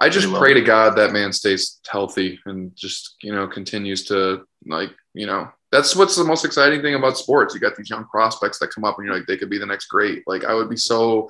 [0.00, 4.44] I just pray to God that man stays healthy and just you know continues to
[4.66, 7.54] like you know that's what's the most exciting thing about sports.
[7.54, 9.66] You got these young prospects that come up and you're like they could be the
[9.66, 10.22] next great.
[10.26, 11.28] Like I would be so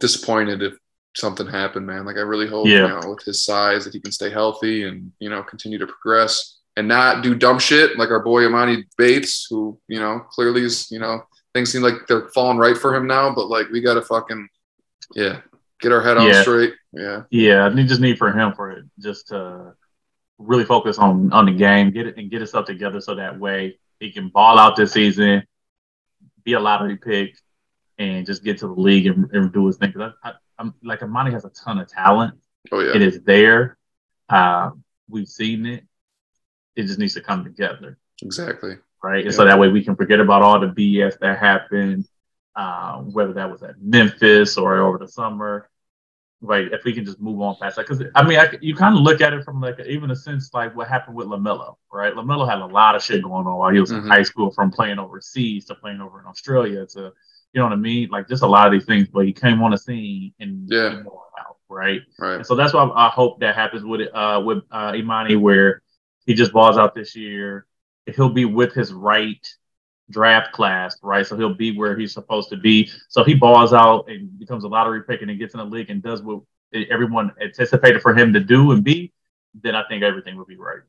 [0.00, 0.74] disappointed if
[1.16, 2.04] something happened, man.
[2.04, 2.82] Like I really hope Yeah.
[2.82, 5.86] you know with his size that he can stay healthy and you know continue to
[5.86, 10.62] progress and not do dumb shit like our boy Emoni Bates, who you know clearly
[10.62, 11.22] is you know
[11.54, 14.48] things seem like they're falling right for him now, but like we got to fucking
[15.14, 15.40] yeah
[15.80, 16.42] get our head on Yeah.
[16.42, 16.74] straight.
[16.92, 17.22] Yeah.
[17.30, 17.66] yeah.
[17.66, 19.74] I just need for him for it just to
[20.38, 23.78] really focus on on the game, get it and get himself together so that way
[24.00, 25.44] he can ball out this season,
[26.44, 27.36] be a lottery pick,
[27.98, 29.92] and just get to the league and, and do his thing.
[29.92, 32.34] 'Cause I, I'm like Emoni has a ton of talent.
[32.72, 32.94] Oh yeah.
[32.94, 33.76] It is there.
[34.28, 35.84] Um, we've seen it.
[36.76, 38.76] It just needs to come together, Exactly.
[39.04, 39.24] Right?
[39.26, 39.36] And Yeah.
[39.36, 42.06] so that way we can forget about all the BS that happened,
[42.56, 45.68] uh, whether that was at Memphis or over the summer.
[46.40, 48.94] Right, if we can just move on past that, because I mean, I, you kind
[48.94, 52.12] of look at it from like even a sense like what happened with Lamelo, right?
[52.12, 54.02] Lamelo had a lot of shit going on while he was Mhm.
[54.02, 57.72] in high school, from playing overseas to playing over in Australia to, you know what
[57.72, 58.10] I mean?
[58.10, 61.02] Like just a lot of these things, but he came on the scene and Yeah.
[61.38, 62.02] out, right?
[62.18, 62.34] Right.
[62.36, 65.80] And so that's why I hope that happens with it, uh, with uh, Emoni, where
[66.26, 67.64] he just balls out this year.
[68.06, 69.46] He'll be with his right
[70.10, 71.26] draft class, right?
[71.26, 72.90] So he'll be where he's supposed to be.
[73.08, 75.90] So he balls out and becomes a lottery pick and then gets in the league
[75.90, 76.40] and does what
[76.90, 79.12] everyone anticipated for him to do and be.
[79.62, 80.80] Then I think everything will be right.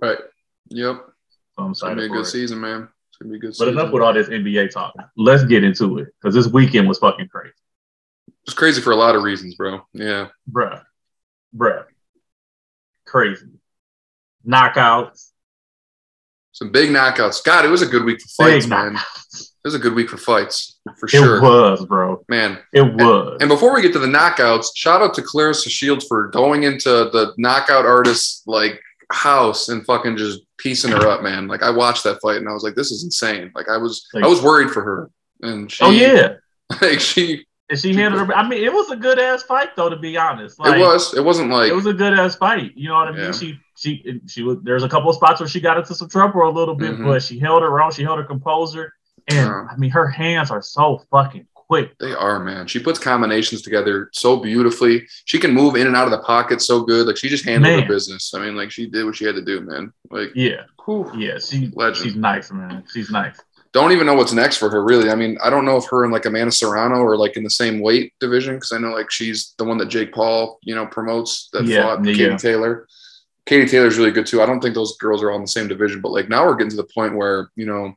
[0.00, 0.18] Right.
[0.68, 0.96] Yep.
[1.56, 2.26] So I'm It's gonna be a good it.
[2.26, 2.88] season, man.
[3.08, 3.72] It's gonna be a good But season.
[3.78, 4.94] enough with all this NBA talk.
[5.16, 7.54] Let's get into it because this weekend was fucking crazy,
[8.44, 9.80] It's crazy for a lot of reasons, bro.
[9.92, 10.28] Yeah.
[10.50, 10.82] bruh,
[11.56, 11.84] bruh,
[13.06, 13.46] crazy
[14.46, 15.30] knockouts.
[16.54, 17.44] Some big knockouts.
[17.44, 18.94] God, it was a good week for fights, Big man.
[18.94, 19.40] knockouts.
[19.42, 21.38] It was a good week for fights, for sure.
[21.38, 22.24] It was, bro.
[22.28, 22.58] Man.
[22.72, 23.38] It was.
[23.40, 26.88] And before we get to the knockouts, shout out to Claressa Shields for going into
[26.88, 31.46] the knockout artist like house and fucking just piecing her up, man.
[31.48, 33.50] Like I watched that fight and I was like, this is insane.
[33.54, 35.10] Like I was Like- I was worried for her.
[35.42, 36.34] And she oh yeah,
[36.80, 38.34] like she and she handled her.
[38.34, 39.88] I mean, it was a good ass fight, though.
[39.88, 41.14] To be honest, like, it was.
[41.14, 42.72] It wasn't like it was a good ass fight.
[42.76, 43.20] You know what I mean?
[43.20, 43.32] Yeah.
[43.32, 44.58] She she she was.
[44.62, 47.04] There's a couple of spots where she got into some trouble a little bit, Mhm.
[47.06, 47.90] but she held her own.
[47.92, 48.92] She held her composure,
[49.28, 49.66] and Yeah.
[49.70, 51.96] I mean, her hands are so fucking quick.
[51.98, 52.66] They are, man.
[52.66, 55.06] She puts combinations together so beautifully.
[55.24, 57.06] She can move in and out of the pocket so good.
[57.06, 57.82] Like she just handled Man.
[57.82, 58.34] her business.
[58.34, 59.90] I mean, like she did what she had to do, man.
[60.10, 61.10] Like, Yeah, whew.
[61.16, 61.38] yeah.
[61.38, 61.96] She Legend.
[62.04, 62.84] she's nice, man.
[62.92, 63.38] She's nice.
[63.74, 65.10] Don't even know what's next for her, really.
[65.10, 67.50] I mean, I don't know if her and like Amanda Serrano are like in the
[67.50, 70.86] same weight division because I know like she's the one that Jake Paul, you know,
[70.86, 72.14] promotes that Yeah, fought yeah.
[72.16, 72.86] Katie Taylor.
[73.46, 74.42] Katie Taylor's really good too.
[74.42, 76.56] I don't think those girls are all in the same division, but like now we're
[76.56, 77.94] getting to the point where you know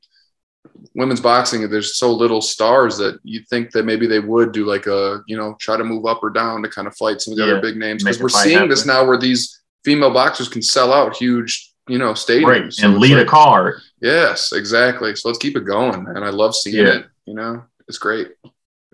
[0.96, 4.88] women's boxing there's so little stars that you think that maybe they would do like
[4.88, 7.38] a you know try to move up or down to kind of fight some of
[7.38, 10.62] the Yeah, other big names because we're seeing this now where these female boxers can
[10.62, 13.82] sell out huge you know stadiums Great So and lead a like- card.
[14.02, 16.94] yes exactly so let's keep it going and i love seeing Yeah.
[16.94, 18.30] it you know it's great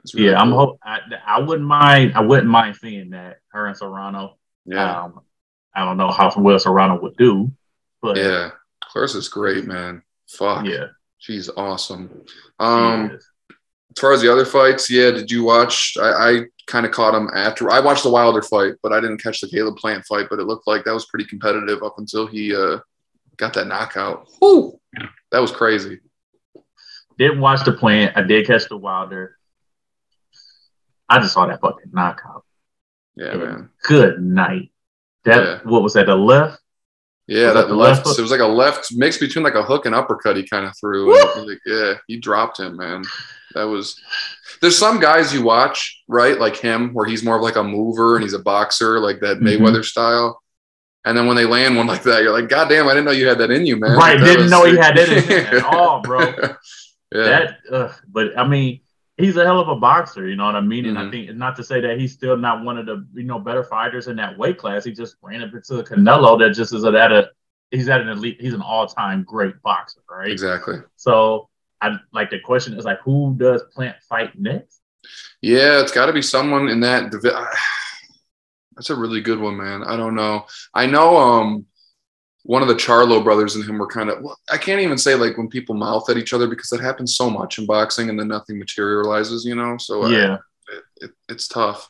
[0.04, 0.50] it's really Yeah, I'm.
[0.52, 0.58] cool.
[0.60, 2.12] Ho- I, I wouldn't mind.
[2.16, 4.38] I wouldn't mind seeing that her and Serrano.
[4.66, 5.22] yeah Um,
[5.74, 7.52] I don't know how well Serrano would do,
[8.02, 8.52] but yeah
[8.84, 10.88] claressa's great man fuck yeah.
[11.18, 13.26] she's awesome she um is.
[13.96, 15.96] As far as the other fights, yeah, did you watch?
[16.02, 17.70] I, I kind of caught him after.
[17.72, 20.28] I watched the Wilder fight, but I didn't catch the Caleb Plant fight.
[20.30, 22.80] But it looked like that was pretty competitive up until he uh,
[23.38, 24.30] got that knockout.
[24.41, 24.80] Woo!
[25.32, 26.00] That was crazy.
[27.18, 28.18] Didn't watch the plant.
[28.18, 29.38] I did catch the Wilder.
[31.10, 32.44] I just saw that fucking knockout.
[33.16, 33.70] Yeah, man.
[33.84, 34.72] Good night.
[35.26, 35.60] That Yeah.
[35.64, 36.08] what was that?
[36.08, 36.60] The left?
[37.28, 38.06] Yeah, Was that that the left.
[38.06, 40.36] left It was like a left mix between like a hook and uppercut.
[40.36, 41.14] He kind of threw.
[41.48, 43.04] Like, yeah, he dropped him, man.
[43.56, 43.99] That was.
[44.62, 48.16] There's some guys you watch, right, like him, where he's more of like a mover
[48.16, 49.60] and he's a boxer, like that Mhm.
[49.60, 50.41] Mayweather style.
[51.06, 53.12] And then when they land one like that, you're like, God damn, I didn't know
[53.12, 53.97] you had that in you, man.
[53.97, 56.20] right, That didn't was know he had that in him at all, bro.
[56.39, 56.56] yeah.
[57.12, 58.80] That, ugh, but I mean,
[59.18, 60.30] he's a hell of a boxer.
[60.30, 60.86] You know what I mean?
[60.86, 61.12] And I Mhm.
[61.12, 64.08] think not to say that he's still not one of the you know better fighters
[64.08, 64.86] in that weight class.
[64.86, 67.30] He just ran up into the Canelo that just is at a
[67.70, 68.38] he's at an elite.
[68.39, 70.32] He's an all time great boxer, right?
[70.32, 70.78] exactly.
[70.95, 71.49] So
[71.84, 74.80] I like the question is like, who does Plant fight next?
[75.42, 77.12] Yeah, it's got to be someone in that
[78.76, 79.84] That's a really good one, man.
[79.84, 80.46] I don't know.
[80.74, 81.66] I know um
[82.44, 85.16] one of the Charlo brothers and him were kind of well, I can't even say
[85.16, 88.20] like when people mouth at each other because that happens so much in boxing and
[88.20, 89.78] then nothing materializes, you know.
[89.78, 90.38] So uh, yeah,
[90.70, 91.90] it, it, it's tough.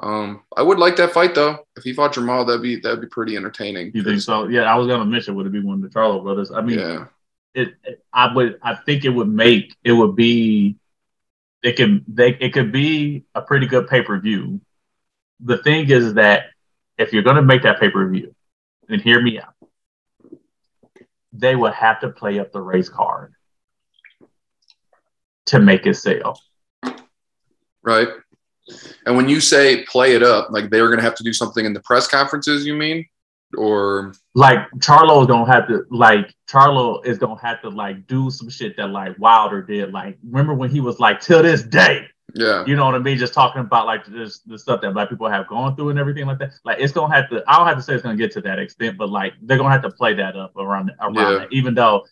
[0.00, 1.58] Um, I would like that fight though.
[1.76, 3.92] If he fought Jamal, that'd be that'd be pretty entertaining.
[3.94, 4.48] you think so?
[4.48, 6.50] Yeah, I was gonna mention would it be one of the Charlo brothers?
[6.50, 7.06] I mean, Yeah,
[7.54, 10.76] it, it- I would I think it would make it would be
[11.62, 14.60] it can they it could be a pretty good pay per view.
[15.40, 16.50] The thing is that
[16.98, 18.34] if you're gonna make that pay per view,
[18.88, 19.54] and hear me out,
[21.32, 23.32] they would have to play up the race card
[25.46, 26.40] to make it sell.
[27.82, 28.08] right.
[29.06, 31.64] And when you say play it up, like they were gonna have to do something
[31.64, 33.06] in the press conferences, you mean?
[33.56, 38.30] Or Like Charlo is gonna have to like Charlo is gonna have to like do
[38.30, 39.92] some shit that like Wilder did.
[39.92, 43.18] Like remember when he was like till this day, yeah, You know what I mean?
[43.18, 46.24] Just talking about like this the stuff that black people have gone through and everything
[46.26, 46.52] like that.
[46.64, 47.42] Like it's gonna have to.
[47.46, 49.70] I don't have to say it's gonna get to that extent, but like they're gonna
[49.70, 51.38] have to play that up around around Yeah.
[51.40, 51.48] that.
[51.52, 52.06] Even though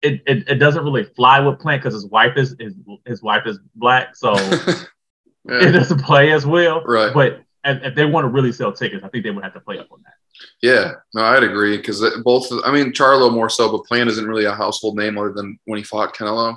[0.00, 2.74] it, it, it doesn't really fly with Plant because his wife is his
[3.04, 4.32] his wife is black, so
[5.44, 6.82] it doesn't play as well.
[6.84, 7.12] Right.
[7.12, 9.60] But if, if they want to really sell tickets, I think they would have to
[9.60, 10.14] play up on that.
[10.62, 12.46] Yeah, no, I'd agree because both.
[12.64, 15.78] I mean, Charlo more so, but Plant isn't really a household name other than when
[15.78, 16.56] he fought Canelo.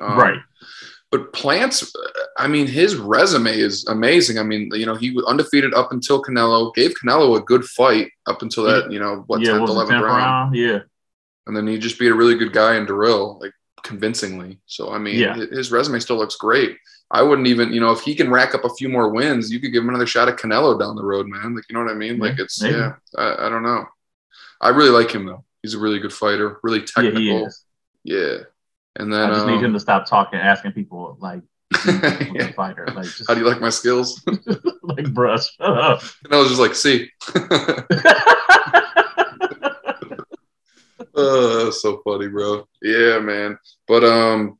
[0.00, 0.40] Um, right.
[1.12, 1.94] But Plant's,
[2.36, 4.38] I mean, his resume is amazing.
[4.38, 8.10] I mean, you know, he was undefeated up until Canelo, gave Canelo a good fight
[8.26, 9.52] up until that, you know, what, yeah.
[9.52, 10.04] 10th, what was the 11th round.
[10.04, 10.56] round?
[10.56, 10.78] Yeah.
[11.46, 13.52] And then he just beat a really good guy in Dirrell, like
[13.84, 14.58] convincingly.
[14.66, 15.36] So, I mean, Yeah.
[15.36, 16.76] his resume still looks great.
[17.10, 19.60] I wouldn't even, you know, if he can rack up a few more wins, you
[19.60, 21.54] could give him another shot at Canelo down the road, man.
[21.54, 22.18] Like, you know what I mean?
[22.18, 22.74] Like, it's, maybe.
[22.76, 23.86] yeah, I, I don't know.
[24.60, 25.44] I really like him, though.
[25.62, 27.46] He's a really good fighter, really Yeah, technical.
[27.46, 27.64] is.
[28.02, 28.38] Yeah.
[28.96, 31.42] And then, I just need um, him to stop talking, asking people like,
[31.86, 32.50] Yeah.
[32.52, 34.20] fighter, like, just, how do you like my skills?
[34.26, 36.02] like, bruh, shut up.
[36.24, 37.10] And I was just like, see.
[41.14, 42.66] oh, that's so funny, bro.
[42.82, 43.58] Yeah, man.
[43.86, 44.58] But um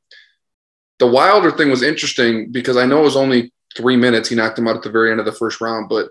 [0.98, 4.28] the Wilder thing was interesting because I know it was only three minutes.
[4.28, 6.08] He knocked him out at the very end of the first round, but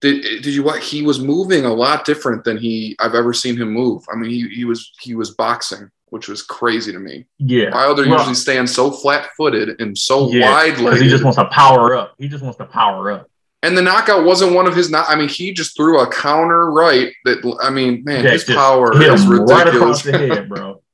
[0.00, 3.56] did did you what he was moving a lot different than he I've ever seen
[3.56, 4.02] him move.
[4.10, 7.26] I mean, he he was he was boxing, which was crazy to me.
[7.38, 7.70] yeah.
[7.70, 11.44] Wilder Well, usually stands so flat footed and so Yeah, wide he just wants to
[11.46, 12.14] power up.
[12.18, 13.30] He just wants to power up.
[13.62, 14.90] And the knockout wasn't one of his.
[14.90, 17.12] Not, I mean, he just threw a counter right.
[17.26, 20.82] That I mean, man, Yeah, his power is him right across the head, bro.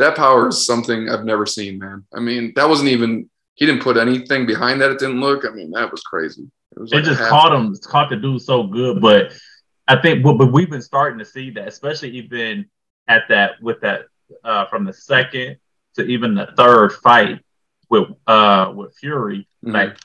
[0.00, 2.04] that power is something I've never seen, man.
[2.12, 3.30] I mean, that wasn't even.
[3.54, 4.90] He didn't put anything behind that.
[4.90, 5.44] It didn't look.
[5.44, 6.50] I mean, that was crazy.
[6.74, 9.00] It was like a just caught him, caught the dude so good.
[9.00, 9.32] But
[9.86, 12.66] I think, but, but we've been starting to see that, especially even
[13.06, 14.06] at that with that
[14.44, 15.58] uh, from the second
[15.96, 17.40] to even the third fight
[17.90, 19.72] with uh with Fury, Mhm.
[19.74, 19.96] like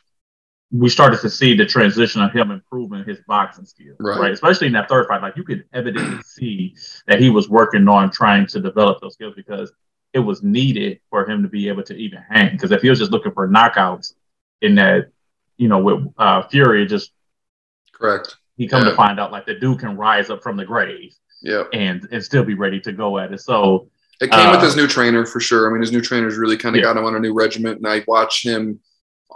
[0.72, 4.20] we started to see the transition of him improving his boxing skills, Right.
[4.20, 4.32] right.
[4.32, 6.76] Especially in that third fight, like you could evidently see
[7.07, 9.72] that he was working on trying to develop those skills because
[10.13, 12.51] it was needed for him to be able to even hang.
[12.53, 14.13] Because if he was just looking for knockouts
[14.61, 15.09] in that,
[15.57, 17.11] you know, with uh, Fury, just
[17.93, 18.38] correct.
[18.57, 18.89] he come Yeah.
[18.91, 22.24] to find out like the dude can rise up from the grave Yeah, and and
[22.24, 23.39] still be ready to go at it.
[23.41, 23.88] So
[24.22, 25.70] it came with Uh, his new trainer for sure.
[25.70, 26.86] I mean, his new trainer's really kind of Yeah.
[26.88, 28.80] got him on a new regiment, and I watch him.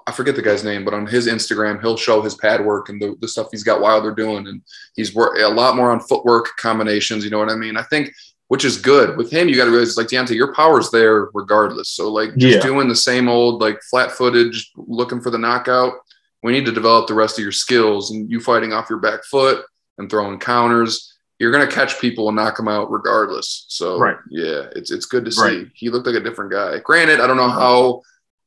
[0.08, 3.02] I forget the guy's name, but on his Instagram, he'll show his pad work and
[3.02, 4.62] the, the stuff he's got Wilder doing, and
[4.96, 7.24] he's work a lot more on footwork combinations.
[7.24, 7.78] You know what I mean?
[7.78, 8.12] I think,
[8.48, 9.48] which is good with him.
[9.48, 11.90] You got to realize, like Deontay, your power's there regardless.
[11.90, 12.64] So like just Yeah.
[12.64, 14.12] doing the same old like flat
[14.52, 15.94] just looking for the knockout.
[16.42, 19.24] We need to develop the rest of your skills, and you fighting off your back
[19.26, 19.66] foot
[19.98, 21.14] and throwing counters.
[21.38, 23.66] You're gonna catch people and knock them out regardless.
[23.70, 24.18] So Right.
[24.30, 25.42] yeah, it's it's good to see.
[25.42, 25.68] Right.
[25.74, 26.80] He looked like a different guy.
[26.80, 28.02] Granted, I don't know how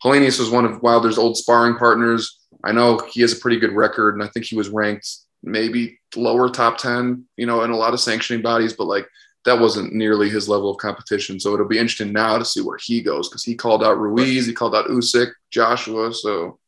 [0.05, 2.39] Helenius was one of Wilder's old sparring partners.
[2.65, 5.09] I know he has a pretty good record, and I think he was ranked
[5.45, 9.09] maybe lower top 10, you know, in a lot of sanctioning bodies, but like
[9.45, 11.41] that wasn't nearly his level of competition.
[11.41, 14.47] So it'll be interesting now to see where he goes because he called out Ruiz,
[14.47, 16.15] he called out Usyk, Joshua.
[16.15, 16.61] So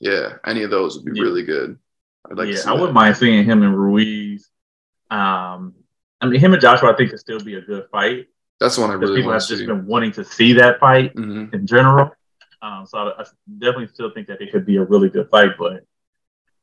[0.00, 1.24] yeah, any of those would be Yeah.
[1.24, 1.76] really good.
[2.30, 4.48] I'd like to yeah, I wouldn't mind seeing him and Ruiz.
[5.10, 5.74] Um,
[6.20, 8.26] I mean, him and Joshua, I think, could still be a good fight
[8.60, 9.66] That's the one I really people have just see.
[9.66, 11.52] been wanting to see that fight Mhm.
[11.52, 12.12] in general.
[12.62, 13.24] Um, so I, I,
[13.58, 15.84] definitely still think that it could be a really good fight, but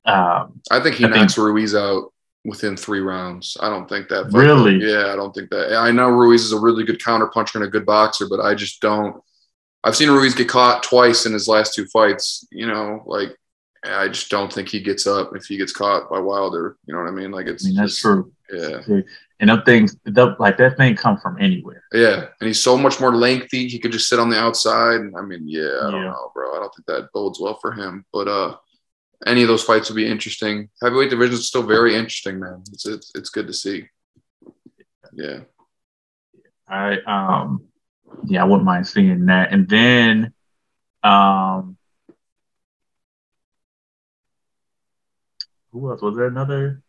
[0.05, 2.13] um, I think he I knocks think, Ruiz out
[2.45, 3.57] within three rounds.
[3.59, 4.31] I don't think that.
[4.31, 4.77] Really?
[4.77, 5.75] yeah, I don't think that.
[5.75, 8.55] I know Ruiz is a really good counter puncher and a good boxer, but I
[8.55, 9.21] just don't.
[9.83, 12.47] I've seen Ruiz get caught twice in his last two fights.
[12.51, 13.35] You know, like
[13.83, 16.77] I just don't think he gets up if he gets caught by Wilder.
[16.85, 17.31] You know what I mean?
[17.31, 17.65] Like it's.
[17.65, 18.31] I mean, that's just, true.
[18.51, 19.01] Yeah.
[19.39, 19.95] And them things,
[20.39, 21.83] like that thing, come from anywhere.
[21.93, 23.67] Yeah, and he's so much more lengthy.
[23.67, 25.01] He could just sit on the outside.
[25.15, 26.55] I mean, yeah, I don't know, bro.
[26.55, 28.03] I don't think that bodes well for him.
[28.11, 28.57] But uh,
[29.25, 30.69] any of those fights would be interesting.
[30.81, 32.63] Heavyweight division is still very interesting, man.
[32.71, 33.87] It's it's, it's good to see.
[35.13, 35.41] Yeah.
[36.67, 37.63] I um
[38.25, 39.51] yeah, I wouldn't mind seeing that.
[39.51, 40.33] And then
[41.03, 41.77] um
[45.71, 46.01] who else?
[46.01, 46.81] Was there another?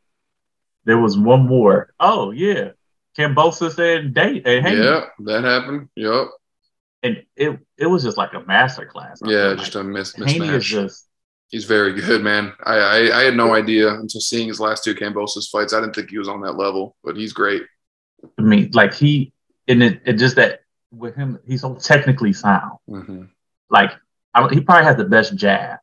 [0.89, 1.93] There was one more.
[2.01, 2.71] Oh yeah.
[3.17, 4.83] Kambosos and date and Haney.
[4.83, 5.91] Yeah, that happened.
[5.97, 6.29] Yep.
[7.03, 9.21] And it it was just like a master class.
[9.23, 10.31] Yeah, just like, a miss mismatch.
[10.31, 11.09] Haney is just
[11.51, 12.55] He's very good, man.
[12.65, 15.75] I, I, I had no idea until seeing his last two Kambosos fights.
[15.75, 17.63] I didn't think he was on that level, but he's great.
[18.39, 19.33] I mean, like he,
[19.67, 20.61] and it, it just that
[20.91, 22.79] with him, he's so technically sound.
[22.89, 23.25] Mm-hmm.
[23.71, 23.93] Like
[24.35, 25.79] I, he probably has the best jab.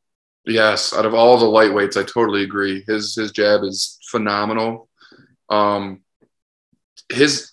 [0.46, 2.84] Yes, out of all the lightweights, I totally agree.
[2.88, 4.85] His his jab is phenomenal.
[5.50, 6.02] Um,
[7.12, 7.52] his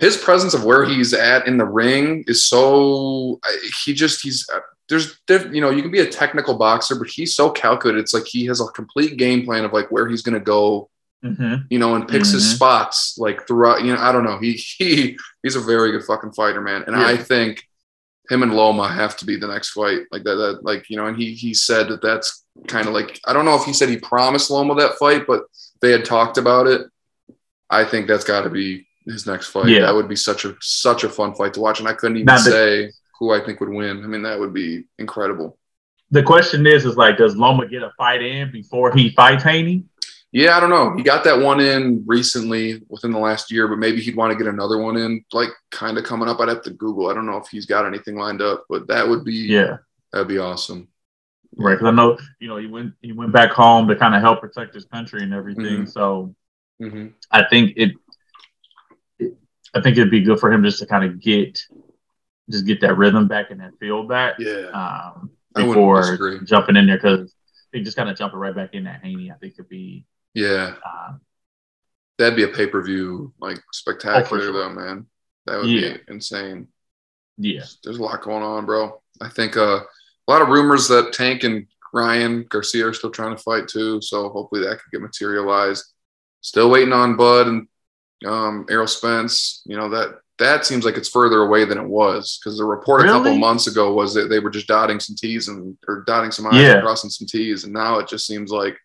[0.00, 3.40] his presence of where he's at in the ring is so
[3.84, 4.48] he just he's
[4.88, 8.26] there's you know you can be a technical boxer but he's so calculated it's like
[8.26, 10.88] he has a complete game plan of like where he's going to go
[11.24, 11.62] mm-hmm.
[11.70, 12.36] you know and picks mm-hmm.
[12.36, 16.04] his spots like throughout you know i don't know he he he's a very good
[16.04, 17.06] fucking fighter man and yeah.
[17.06, 17.66] i think
[18.28, 21.06] him and loma have to be the next fight like that, that like you know
[21.06, 23.88] and he he said that that's kind of like i don't know if he said
[23.88, 25.44] he promised loma that fight but
[25.80, 26.82] they had talked about it
[27.70, 29.80] i think that's got to be his next fight yeah.
[29.80, 32.38] that would be such a such a fun fight to watch and i couldn't even
[32.38, 34.04] say who I think would win.
[34.04, 35.58] I mean, that would be incredible.
[36.10, 39.84] The question is, is like, does Loma get a fight in before he fights Haney?
[40.32, 40.94] Yeah, I don't know.
[40.96, 44.38] He got that one in recently within the last year, but maybe he'd want to
[44.38, 46.38] get another one in, like kind of coming up.
[46.40, 47.08] I'd have to Google.
[47.08, 49.78] I don't know if he's got anything lined up, but that would be yeah,
[50.12, 50.88] that'd be awesome.
[51.58, 54.20] Right, because I know you know he went he went back home to kind of
[54.20, 55.64] help protect his country and everything.
[55.64, 55.86] Mm-hmm.
[55.86, 56.34] So
[56.80, 57.08] mm-hmm.
[57.30, 57.92] I think it,
[59.18, 59.34] it,
[59.74, 61.58] I think it'd be good for him just to kind of get
[62.50, 64.36] just get that rhythm back and that feel back.
[64.38, 64.66] Yeah.
[65.14, 67.34] Um, before jumping in there because
[67.72, 70.04] they just kind of jumping right back in that Haney, I think could be.
[70.34, 70.74] Yeah.
[70.84, 71.14] Uh,
[72.18, 74.52] That'd be a pay per view like spectacular oh, sure.
[74.52, 75.06] though, man.
[75.46, 75.94] That would yeah.
[75.94, 76.68] be insane.
[77.38, 77.64] Yeah.
[77.84, 79.02] There's a lot going on, bro.
[79.20, 79.80] I think uh,
[80.26, 84.00] a lot of rumors that Tank and Ryan Garcia are still trying to fight too.
[84.02, 85.84] So hopefully that could get materialized.
[86.40, 87.68] Still waiting on Bud and
[88.26, 89.62] um, Errol Spence.
[89.66, 93.02] You know that that seems like it's further away than it was because the report
[93.02, 93.14] really?
[93.14, 96.30] a couple months ago was that they were just dotting some T's and or dotting
[96.30, 96.72] some I's yeah.
[96.74, 98.76] and crossing some T's, and now it just seems like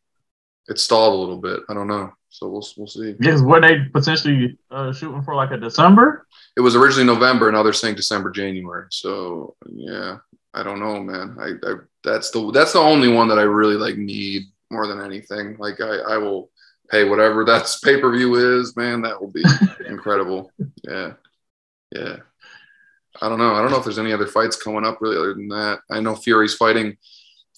[0.67, 1.61] it's stalled a little bit.
[1.69, 3.15] I don't know, so we'll we'll see.
[3.19, 6.27] Yes, were they potentially uh, shooting for like a December?
[6.55, 8.87] It was originally November, and now they're saying December, January.
[8.89, 10.17] So yeah,
[10.53, 11.37] I don't know, man.
[11.39, 15.01] I, I that's the that's the only one that I really like need more than
[15.01, 15.55] anything.
[15.57, 16.49] Like I I will
[16.89, 19.01] pay whatever that's pay per view is, man.
[19.01, 19.43] That will be
[19.87, 20.51] incredible.
[20.83, 21.13] Yeah.
[21.93, 22.17] Yeah.
[23.21, 23.53] I don't know.
[23.53, 25.79] I don't know if there's any other fights coming up really other than that.
[25.89, 26.97] I know Fury's fighting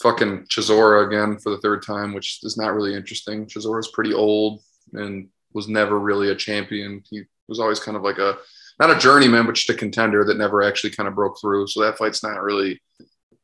[0.02, 3.46] fucking Chisora again for the third time, which is not really interesting.
[3.46, 4.62] Chisora's pretty old
[4.94, 7.04] and was never really a champion.
[7.10, 8.38] He was always kind of like a
[8.80, 11.67] not a journeyman, but just a contender that never actually kind of broke through.
[11.67, 12.82] So that fight's not really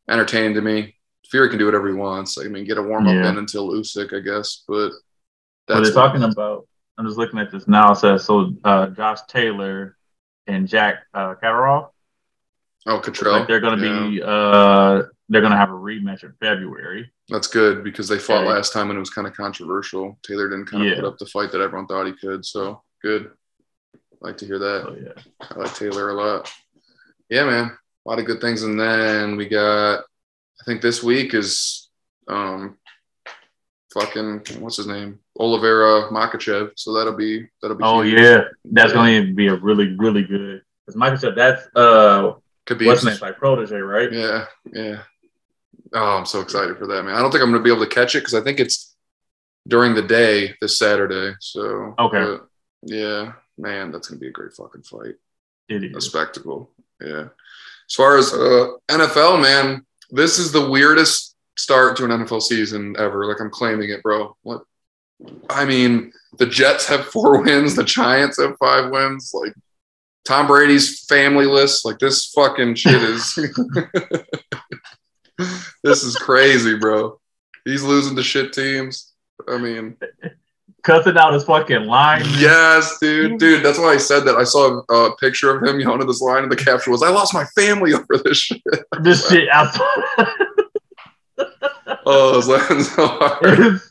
[0.10, 0.96] entertaining to me.
[1.30, 2.38] Fury can do whatever he wants.
[2.38, 3.30] I mean, get a warm up yeah.
[3.30, 4.64] in until Usyk, I guess.
[4.68, 4.92] But
[5.68, 6.68] that's what they're talking about.
[6.98, 7.92] I'm just looking at this now.
[7.92, 8.52] It says so.
[8.64, 9.96] Uh, Josh Taylor
[10.48, 11.94] and Jack uh, Catterall.
[12.88, 13.40] Oh, Cottrell.
[13.40, 14.10] Like they're going to yeah.
[14.10, 17.12] be uh, they're going to have a rematch in February.
[17.30, 20.18] That's good because they fought last time and it was kind of controversial.
[20.24, 22.44] Taylor didn't kind of put up the fight that everyone thought he could.
[22.44, 23.32] So good.
[24.22, 24.86] Like to hear that.
[24.88, 25.22] Oh, yeah.
[25.42, 26.52] I like Taylor a lot.
[27.30, 27.78] Yeah, man.
[28.06, 28.64] A lot of good things.
[28.64, 31.90] And then we got, I think this week is
[32.28, 32.78] um,
[33.94, 36.72] fucking what's his name Oliveira Makhachev.
[36.76, 37.84] So that'll be that'll be.
[37.84, 38.20] Oh huge.
[38.20, 38.96] yeah, that's yeah.
[38.96, 40.62] going to be a really really good.
[40.86, 42.34] Because Makhachev, that's uh,
[42.66, 44.12] could be what's name like protege, right?
[44.12, 45.02] Yeah, yeah.
[45.94, 47.16] Oh, I'm so excited for that, man.
[47.16, 48.96] I don't think I'm going to be able to catch it because I think it's
[49.68, 51.36] during the day this Saturday.
[51.40, 52.44] So okay,
[52.84, 55.16] yeah, man, that's going to be a great fucking fight.
[55.68, 56.72] It is a spectacle.
[57.02, 57.28] Yeah.
[57.90, 62.96] As far as uh, NFL, man, this is the weirdest start to an NFL season
[62.98, 63.26] ever.
[63.26, 64.36] Like I'm claiming it, bro.
[64.44, 64.64] What?
[65.50, 67.76] I mean, the Jets have four wins.
[67.76, 69.32] The Giants have five wins.
[69.34, 69.54] Like
[70.26, 71.86] Tom Brady's family list.
[71.86, 73.36] Like this fucking shit is.
[75.84, 77.20] this is crazy, bro.
[77.66, 79.14] He's losing to shit teams.
[79.48, 79.98] I mean,
[80.84, 82.24] cussing out his fucking line.
[82.38, 83.38] Yes, dude, mm-hmm.
[83.38, 83.64] dude.
[83.64, 84.36] That's why I said that.
[84.36, 87.10] I saw a, picture of him yelling at this line, and the caption was, "I
[87.10, 88.62] lost my family over this shit."
[89.02, 89.48] This shit.
[89.52, 89.72] I
[92.06, 93.82] oh, I was laughing so hard.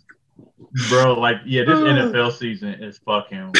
[0.88, 1.84] bro, like, yeah, this uh.
[1.84, 3.54] NFL season is fucking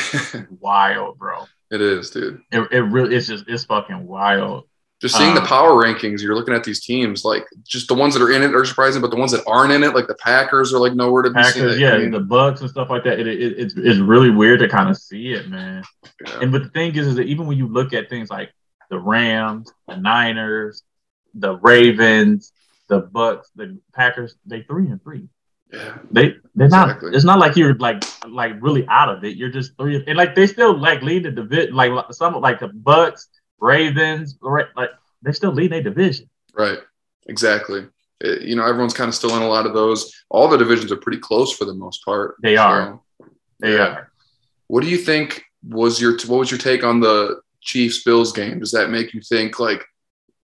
[0.61, 1.45] wild, bro.
[1.71, 2.41] It is, dude.
[2.51, 4.68] It, it really, it's just, it's fucking wild.
[5.01, 8.15] Just seeing um, the power rankings, you're looking at these teams, like just the ones
[8.15, 10.17] that are in it are surprising, but the ones that aren't in it, like the
[10.17, 11.81] Packers, are like nowhere to Packers, be seen.
[11.81, 13.21] Yeah, I mean, the Bucks and stuff like that.
[13.21, 15.85] It, it, it's it's really weird to kind of see it, man.
[16.27, 16.41] Yeah.
[16.43, 18.51] And but the thing is, is that even when you look at things like
[18.91, 20.83] the Rams, the Niners,
[21.33, 22.53] the Ravens,
[22.89, 25.29] the Bucks, the Packers, they three and three.
[25.73, 25.99] Yeah.
[26.11, 27.11] They they're exactly.
[27.11, 27.17] not.
[27.17, 29.37] It's not like you're like like really out of it.
[29.37, 31.75] You're just three and like they still like lead the division.
[31.75, 33.29] Like some like the Bucks
[33.61, 34.67] Ravens, right?
[34.77, 34.91] like
[35.23, 36.29] they still lead a division.
[36.55, 36.79] Right.
[37.27, 37.87] Exactly.
[38.21, 40.13] It, you know, everyone's kind of still in a lot of those.
[40.31, 42.37] All the divisions are pretty close for the most part.
[42.43, 43.01] They so, are.
[43.61, 43.87] They yeah.
[43.87, 44.13] are.
[44.67, 48.61] What do you think was your what was your take on the Chiefs Bills game?
[48.61, 49.85] Does that make you think like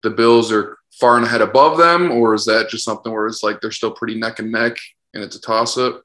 [0.04, 3.44] the Bills are far and ahead above them, or is that just something where it's
[3.44, 4.78] like they're still pretty neck and neck
[5.14, 6.04] and it's a toss up?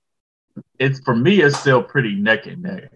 [0.79, 2.91] It's for me, it's still pretty neck and neck.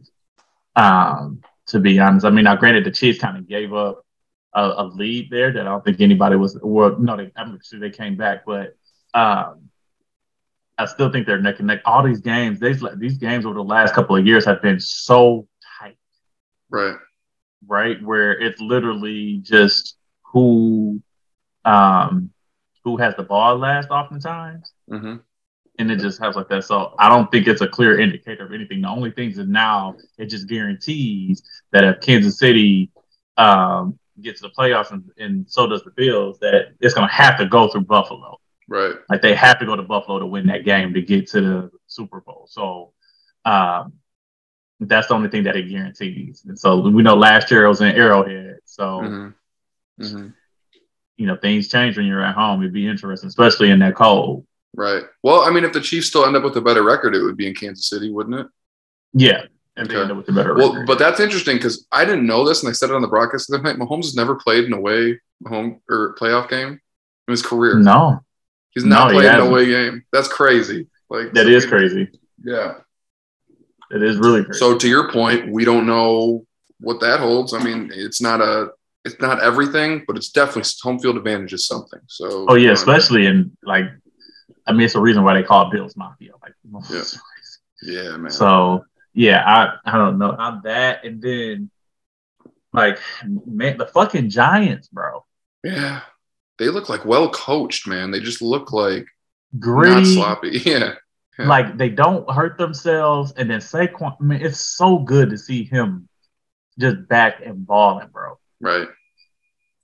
[0.76, 2.26] Um, to be honest.
[2.26, 4.04] I mean, now granted, the Chiefs kind of gave up
[4.54, 6.58] a, a, lead there that I don't think anybody was.
[6.62, 8.76] Well, no, they, I'm sure they came back, but
[9.14, 9.70] um,
[10.76, 11.82] I still think they're neck and neck.
[11.84, 15.46] All these games, these these games over the last couple of years have been so
[15.78, 15.96] tight.
[16.68, 16.96] Right.
[17.66, 19.96] Right, where it's literally just
[20.32, 21.02] who
[21.64, 22.30] um
[22.84, 24.72] who has the ball last oftentimes.
[24.90, 25.16] Mm-hmm
[25.80, 26.64] and it just has like that.
[26.64, 28.82] So I don't think it's a clear indicator of anything.
[28.82, 32.90] The only thing is now it just guarantees that if Kansas City
[33.38, 37.14] um, gets to the playoffs and, and so does the Bills, that it's going to
[37.14, 38.38] have to go through Buffalo.
[38.68, 38.94] Right.
[39.08, 41.70] Like they have to go to Buffalo to win that game to get to the
[41.86, 42.46] Super Bowl.
[42.50, 42.92] So
[43.46, 43.94] um,
[44.80, 46.44] that's the only thing that it guarantees.
[46.46, 48.58] And so we know last year it was in Arrowhead.
[48.66, 50.04] So, mm-hmm.
[50.04, 50.28] Mm-hmm.
[51.16, 52.60] you know, things change when you're at home.
[52.60, 54.46] It'd be interesting, especially in that cold.
[54.74, 55.02] Right.
[55.22, 57.36] Well, I mean, if the Chiefs still end up with a better record, it would
[57.36, 58.46] be in Kansas City, wouldn't it?
[59.12, 59.42] Yeah.
[59.76, 59.96] And okay.
[59.96, 62.62] they end up with a better well, but that's interesting because I didn't know this,
[62.62, 63.76] and I said it on the broadcast the night.
[63.76, 67.78] Mahomes has never played an away home or playoff game in his career.
[67.78, 68.20] No,
[68.72, 70.04] he's not no, played he an away game.
[70.12, 70.88] That's crazy.
[71.08, 72.08] Like that is crazy.
[72.44, 72.78] Yeah,
[73.90, 74.58] it is really crazy.
[74.58, 76.44] So to your point, we don't know
[76.80, 77.54] what that holds.
[77.54, 78.72] I mean, it's not a
[79.04, 82.00] it's not everything, but it's definitely home field advantage is something.
[82.06, 83.86] So oh yeah, uh, especially in like
[84.66, 86.32] I mean, it's a reason why they call Bills Mafia.
[86.42, 86.54] Like,
[86.90, 87.02] yeah,
[87.82, 88.30] yeah, man.
[88.30, 88.84] So
[89.14, 90.34] yeah, I I don't know.
[90.38, 91.70] I'm that, and then
[92.72, 95.24] like man, the fucking Giants, bro.
[95.64, 96.00] Yeah,
[96.58, 98.10] they look like well coached, man.
[98.10, 99.06] They just look like
[99.58, 100.58] gritty, not sloppy.
[100.64, 100.94] Yeah.
[101.38, 101.48] yeah.
[101.48, 104.16] Like they don't hurt themselves, and then Saquon.
[104.20, 106.08] I mean, it's so good to see him
[106.78, 108.38] just back and balling, bro.
[108.60, 108.88] Right.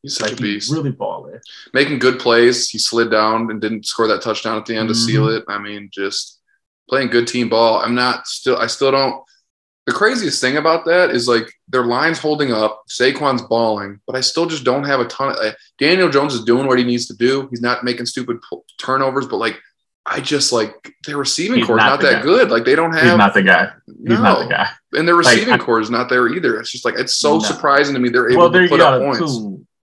[0.06, 0.70] He's such like a beast.
[0.72, 1.40] really baller.
[1.74, 2.70] Making good plays.
[2.70, 4.92] He slid down and didn't score that touchdown at the end mm-hmm.
[4.92, 5.38] to seal mm-hmm.
[5.38, 5.44] it.
[5.48, 6.40] I mean, just
[6.88, 7.80] playing good team ball.
[7.80, 8.56] I'm not still.
[8.56, 9.20] I still don't.
[9.86, 12.84] The craziest thing about that is like their lines holding up.
[12.88, 15.38] Saquon's balling, but I still just don't have a ton of.
[15.38, 17.48] Uh, Daniel Jones is doing what he needs to do.
[17.50, 18.38] He's not making stupid
[18.78, 19.60] turnovers, but like
[20.08, 22.22] I just like their receiving corps is not, that guy.
[22.22, 22.48] good.
[22.48, 23.02] Like they don't have.
[23.02, 23.72] He's not the guy.
[23.86, 24.22] He's no.
[24.22, 24.68] not the guy.
[24.92, 26.60] And their receiving like, corps is not there either.
[26.60, 27.38] It's just like it's so no.
[27.40, 29.36] surprising to me they're able well, to put up points.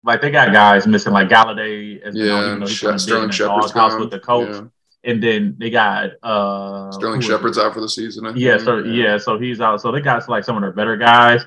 [0.03, 4.11] Like they got guys missing like Golladay as yeah, you know, Sterling Shepard's house with
[4.11, 4.49] the coach.
[4.49, 4.61] Yeah.
[5.03, 8.31] And then they got uh Sterling Shepard's out for the season.
[8.35, 9.03] Yeah, so yeah.
[9.11, 9.81] yeah, so he's out.
[9.81, 11.43] So they got like some of their better guys.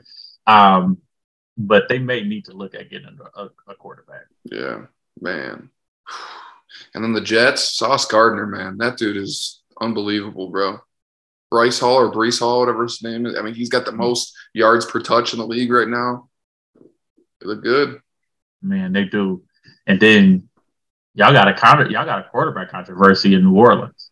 [0.47, 0.99] Um,
[1.57, 4.27] but they may need to look at getting a, a quarterback.
[4.45, 4.87] Yeah,
[5.21, 5.71] man.
[6.95, 10.79] And then the Jets, Sauce Gardner, man, that dude is unbelievable, bro.
[11.51, 13.37] Bryce Hall or Breece Hall, whatever his name is.
[13.39, 16.29] I mean, he's got the most yards per touch in the league right now.
[16.75, 18.01] They look good
[18.65, 19.43] man, they do.
[19.87, 20.49] And then
[21.15, 24.11] y'all got a counter, y'all got a quarterback controversy in New Orleans.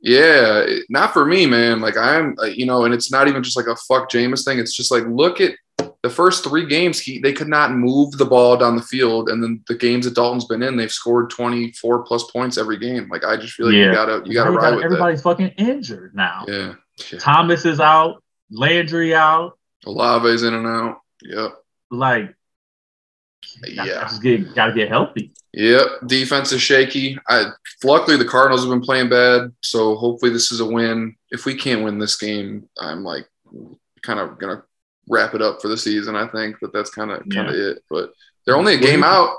[0.00, 1.80] Yeah, not for me, man.
[1.80, 4.58] Like I'm, uh, you know, and it's not even just like a fuck Jameis thing.
[4.58, 5.54] It's just like look at
[6.02, 7.00] the first three games.
[7.00, 10.14] He they could not move the ball down the field, and then the games that
[10.14, 13.08] Dalton's been in, they've scored twenty four plus points every game.
[13.08, 13.86] Like I just feel like yeah.
[13.86, 16.44] you gotta you gotta ride with Everybody's fucking injured now.
[16.46, 16.74] Yeah.
[17.10, 17.18] yeah.
[17.18, 20.98] Thomas is out, Landry out, Olave's in and out.
[21.22, 21.54] Yep.
[21.90, 22.34] Like
[23.66, 25.32] yeah, just get got to get healthy.
[25.52, 27.18] Yep, defense is shaky.
[27.28, 27.46] I
[27.84, 31.14] luckily the Cardinals have been playing bad, so hopefully this is a win.
[31.30, 33.26] If we can't win this game, I'm like
[34.02, 34.62] kind of gonna
[35.08, 36.16] wrap it up for the season.
[36.16, 37.84] I think, but that's kind of kind of it.
[37.88, 38.12] But
[38.44, 39.36] they're only a game out.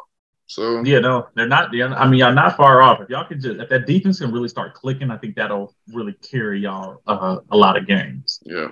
[0.48, 1.72] So yeah, no, they're not.
[1.72, 3.02] They're, I mean, y'all not far off.
[3.02, 6.14] If y'all can just if that defense can really start clicking, I think that'll really
[6.14, 8.40] carry y'all uh, a lot of games.
[8.46, 8.68] Yeah.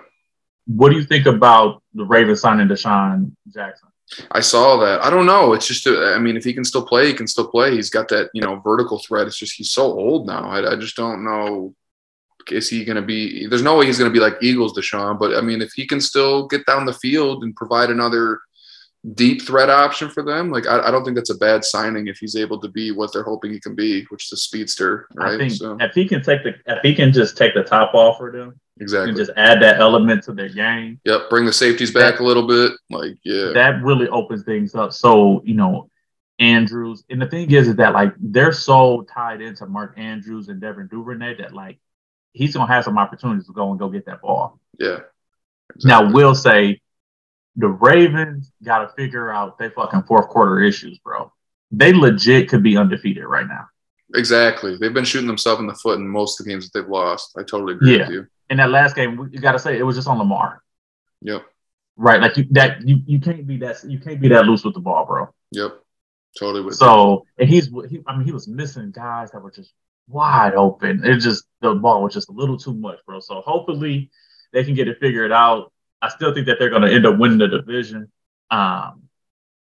[0.65, 3.89] What do you think about the Ravens signing DeSean Jackson?
[4.31, 5.03] I saw that.
[5.03, 5.53] I don't know.
[5.53, 7.71] It's just, a, I mean, if he can still play, he can still play.
[7.71, 9.27] He's got that, you know, vertical threat.
[9.27, 10.49] It's just he's so old now.
[10.49, 11.73] I, I just don't know.
[12.51, 13.47] Is he going to be?
[13.47, 15.17] There's no way he's going to be like Eagles DeSean.
[15.17, 18.41] But I mean, if he can still get down the field and provide another
[19.15, 22.17] deep threat option for them, like I, I don't think that's a bad signing if
[22.17, 25.35] he's able to be what they're hoping he can be, which is a speedster, right?
[25.35, 27.93] I think so if he can take the if he can just take the top
[27.93, 29.09] off for them exactly.
[29.09, 32.47] and just add that element to their game, Yep, bring the safeties back a little
[32.47, 32.71] bit.
[32.89, 34.93] Like, yeah, that really opens things up.
[34.93, 35.89] So, you know,
[36.39, 40.59] Andrews, and the thing is, is that like they're so tied into Mark Andrews and
[40.59, 41.79] Devin Duvernay that like
[42.33, 44.59] he's gonna have some opportunities to go and go get that ball.
[44.79, 44.99] yeah.
[45.83, 46.81] Now, we'll say
[47.55, 51.31] the Ravens got to figure out their fucking fourth quarter issues, bro.
[51.71, 53.67] They legit could be undefeated right now.
[54.15, 54.77] Exactly.
[54.77, 57.31] They've been shooting themselves in the foot in most of the games that they've lost.
[57.37, 58.03] I totally agree Yeah.
[58.07, 58.27] with you.
[58.49, 60.61] In that last game, you got to say it was just on Lamar,
[61.21, 61.43] Yep.
[61.95, 62.21] right?
[62.21, 64.79] Like you that you, you can't be that you can't be that loose with the
[64.81, 65.29] ball, bro.
[65.51, 65.79] Yep.
[66.37, 66.77] Totally with you.
[66.77, 69.71] So and he's he, I mean he was missing guys that were just
[70.07, 71.05] wide open.
[71.05, 73.19] It just the ball was just a little too much, bro.
[73.19, 74.11] So hopefully
[74.51, 75.71] they can get it figured out.
[76.01, 78.11] I still think that they're going to end up winning the division.
[78.51, 79.03] Um,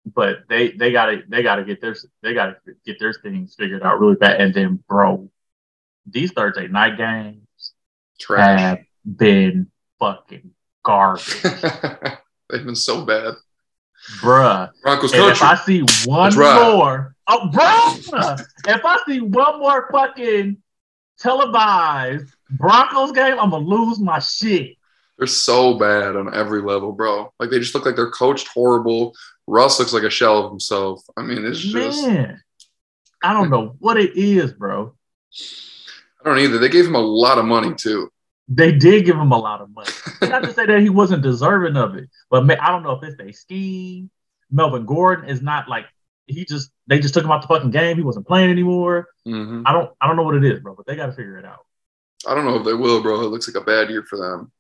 [0.06, 3.14] but they they got to they got to get their they got to get their
[3.14, 4.42] things figured out really bad.
[4.42, 5.30] And then, bro,
[6.06, 7.45] these Thursday night games
[8.20, 8.60] Trash.
[8.60, 10.52] have been fucking
[10.84, 11.42] garbage,
[12.50, 13.34] They've been so bad.
[14.20, 14.72] bruh.
[14.84, 15.42] Broncos And if.
[15.42, 18.22] I see one more, oh, bro,
[18.68, 20.58] if I see one more fucking
[21.20, 24.78] televised Broncos game, I'm gonna lose my shit.
[25.18, 27.34] They're so bad on every level, bro.
[27.40, 29.14] Like they just look like they're coached horrible.
[29.48, 31.02] Russ looks like a shell of himself.
[31.18, 32.42] I mean, it's just Man,
[33.24, 34.96] I don't know what it is, bro.
[36.26, 36.58] I don't either.
[36.58, 38.10] They gave him a lot of money too.
[38.48, 39.90] They did give him a lot of money.
[40.22, 43.20] Not to say that he wasn't deserving of it, but I don't know if it's
[43.20, 44.10] a scheme.
[44.52, 45.86] Melvin Gordon is not like
[46.28, 47.98] he just they just took him out the fucking game.
[47.98, 49.08] He wasn't playing anymore.
[49.26, 51.38] hmm I don't I don't know what it is, bro, but they got to figure
[51.40, 51.66] it out.
[52.28, 53.22] I don't know if they will, bro.
[53.22, 54.52] It looks like a bad year for them.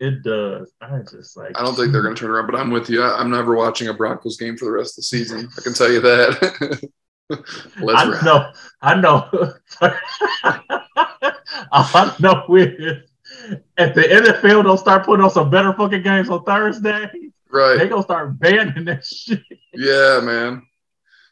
[0.00, 0.72] It does.
[0.80, 3.02] I just like I don't think they're going to turn around, but I'm with you.
[3.02, 5.48] I, I'm never watching a Broncos game for the rest of the season.
[5.56, 6.90] I can tell you that.
[7.80, 8.24] Let's I ride.
[8.24, 8.52] know,
[8.82, 9.54] I know.
[11.72, 13.10] I know is
[13.78, 17.08] if the NFL don't start putting on some better fucking games on Thursday,
[17.50, 17.76] right?
[17.78, 19.42] they gonna start banning that shit.
[19.72, 20.62] Yeah, man.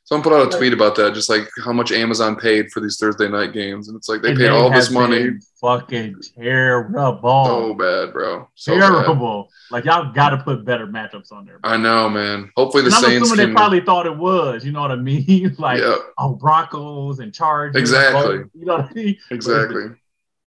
[0.05, 2.99] Someone put out a tweet about that, just like how much Amazon paid for these
[2.99, 3.87] Thursday night games.
[3.89, 5.31] And it's like they And paid all this money.
[5.61, 7.45] Fucking terrible.
[7.47, 8.49] So bad, bro.
[8.57, 8.89] So bad.
[8.91, 9.49] terrible.
[9.71, 11.61] Like y'all got to put better matchups on there.
[11.61, 11.71] bro.
[11.71, 12.51] I know, man.
[12.57, 13.55] Hopefully the And I'm Saints assuming can.
[13.55, 14.65] they probably thought it was.
[14.65, 15.55] You know what I mean?
[15.59, 17.81] like yeah, oh Broncos and Chargers.
[17.81, 18.39] Exactly.
[18.59, 19.19] You know what I mean?
[19.31, 19.85] exactly.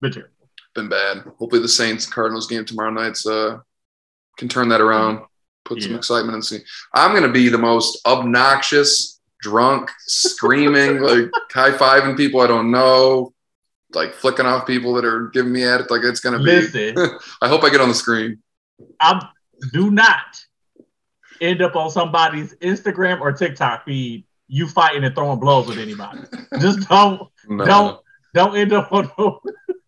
[0.02, 0.32] But terrible.
[0.74, 1.24] Been bad.
[1.38, 3.60] Hopefully the Saints Cardinals game tomorrow night's uh
[4.38, 5.26] can turn that around,
[5.66, 6.42] put some excitement in.
[6.42, 6.60] See,
[6.94, 13.34] I'm gonna be the most obnoxious, drunk, screaming, like high fiving people I don't know,
[13.94, 15.92] like flicking off people that are giving me at it.
[15.92, 16.46] Like it's gonna be.
[16.46, 16.96] Listen.
[17.42, 18.40] I hope I get on the screen.
[19.00, 19.28] I
[19.74, 20.44] do not
[21.42, 26.20] end up on somebody's Instagram or TikTok feed you fighting and throwing blows with anybody.
[26.60, 28.00] Just don't No, don't
[28.34, 29.10] don't end up on.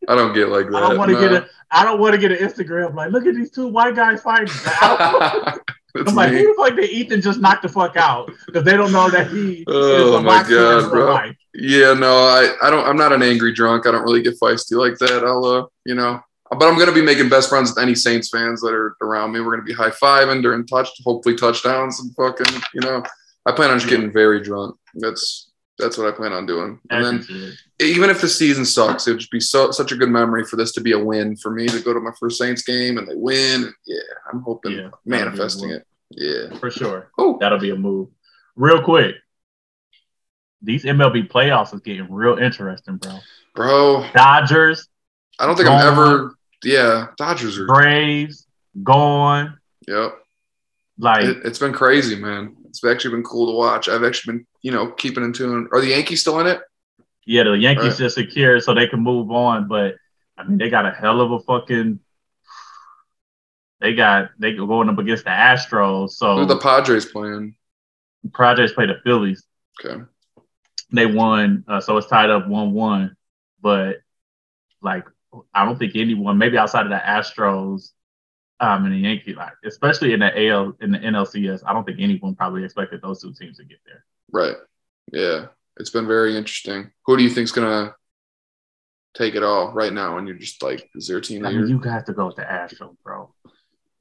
[0.07, 0.75] I don't get like that.
[0.83, 1.21] I don't want to no.
[1.21, 1.47] get a.
[1.71, 4.47] I don't want to get an Instagram like look at these two white guys fighting.
[4.65, 5.57] I
[5.95, 6.39] That's am like, me.
[6.39, 9.63] who the fuck Ethan just knocked the fuck out because they don't know that he
[9.67, 11.13] Oh, my God, bro.
[11.13, 11.35] life.
[11.53, 12.85] Yeah, no, I, I don't.
[12.85, 13.85] I'm not an angry drunk.
[13.85, 15.23] I don't really get feisty like that.
[15.23, 18.61] I'll, uh, you know, but I'm gonna be making best friends with any Saints fans
[18.61, 19.41] that are around me.
[19.41, 23.03] We're gonna be high fiving during touch, hopefully touchdowns and fucking, you know.
[23.45, 24.75] I plan on just getting very drunk.
[24.95, 26.79] That's that's what I plan on doing.
[26.89, 27.57] And then As you should.
[27.87, 30.55] even if the season sucks, it would just be so such a good memory for
[30.55, 33.07] this to be a win for me to go to my first Saints game and
[33.07, 33.73] they win.
[33.85, 33.97] Yeah,
[34.31, 35.85] I'm hoping, Yeah, manifesting it.
[36.11, 36.55] Yeah.
[36.59, 37.11] for sure.
[37.17, 38.09] Oh, That'll be a move.
[38.55, 39.15] Real quick,
[40.61, 43.17] these MLB playoffs is getting real interesting, bro.
[43.55, 44.87] bro, Dodgers,
[45.39, 46.35] I don't think I'm ever.
[46.63, 47.65] Yeah, Dodgers are.
[47.65, 48.45] Braves,
[48.83, 49.57] gone.
[49.87, 50.13] Yep.
[50.99, 52.55] Like It, it's been crazy, man.
[52.73, 53.87] It's actually been cool to watch.
[53.87, 55.69] I've actually been, you know, keeping in tune.
[55.71, 56.59] Are the Yankees still in it?
[57.23, 57.97] Yeah, the Yankees Right.
[57.99, 59.95] just secured so they can move on, but
[60.37, 61.99] I mean they got a hell of a fucking.
[63.79, 67.55] They got they go going up against the Astros, so Who the Padres playing?
[68.33, 69.43] Padres play the Phillies.
[69.83, 70.01] Okay.
[70.91, 73.15] They won, uh, so it's tied up one one.
[73.61, 73.97] But
[74.81, 75.05] like,
[75.53, 77.91] I don't think anyone, maybe outside of the Astros,
[78.59, 81.99] um, and the Yankee like especially in the AL in the NLCS, I don't think
[81.99, 84.05] anyone probably expected those two teams to get there.
[84.31, 84.55] Right.
[85.11, 85.47] Yeah,
[85.77, 86.91] it's been very interesting.
[87.05, 87.95] Who do you think's gonna
[89.13, 90.17] take it all right now?
[90.17, 91.45] And you're just like, is there a team?
[91.45, 93.33] I mean, you have to go with the Astros, bro.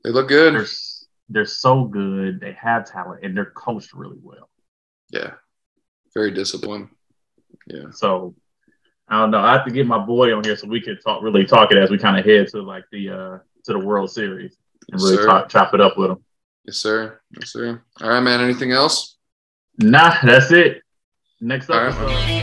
[0.05, 0.55] They look good.
[0.55, 0.67] They're
[1.29, 2.41] they're so good.
[2.41, 4.49] They have talent, and they're coached really well.
[5.11, 5.33] Yeah,
[6.15, 6.89] very disciplined.
[7.67, 7.91] Yeah.
[7.91, 8.35] So
[9.09, 9.41] I don't know.
[9.41, 11.79] I have to get my boy on here so we can talk really talk it
[11.79, 14.57] as we kind of head to like the uh to the World Series
[14.91, 16.25] and Yes, really talk, chop it up with them.
[16.65, 17.21] Yes, sir.
[17.39, 17.83] Yes, sir.
[18.01, 18.41] All right, man.
[18.41, 19.17] Anything else?
[19.79, 20.83] Nah, that's it.
[21.41, 22.07] Next All right, episode.
[22.07, 22.41] man.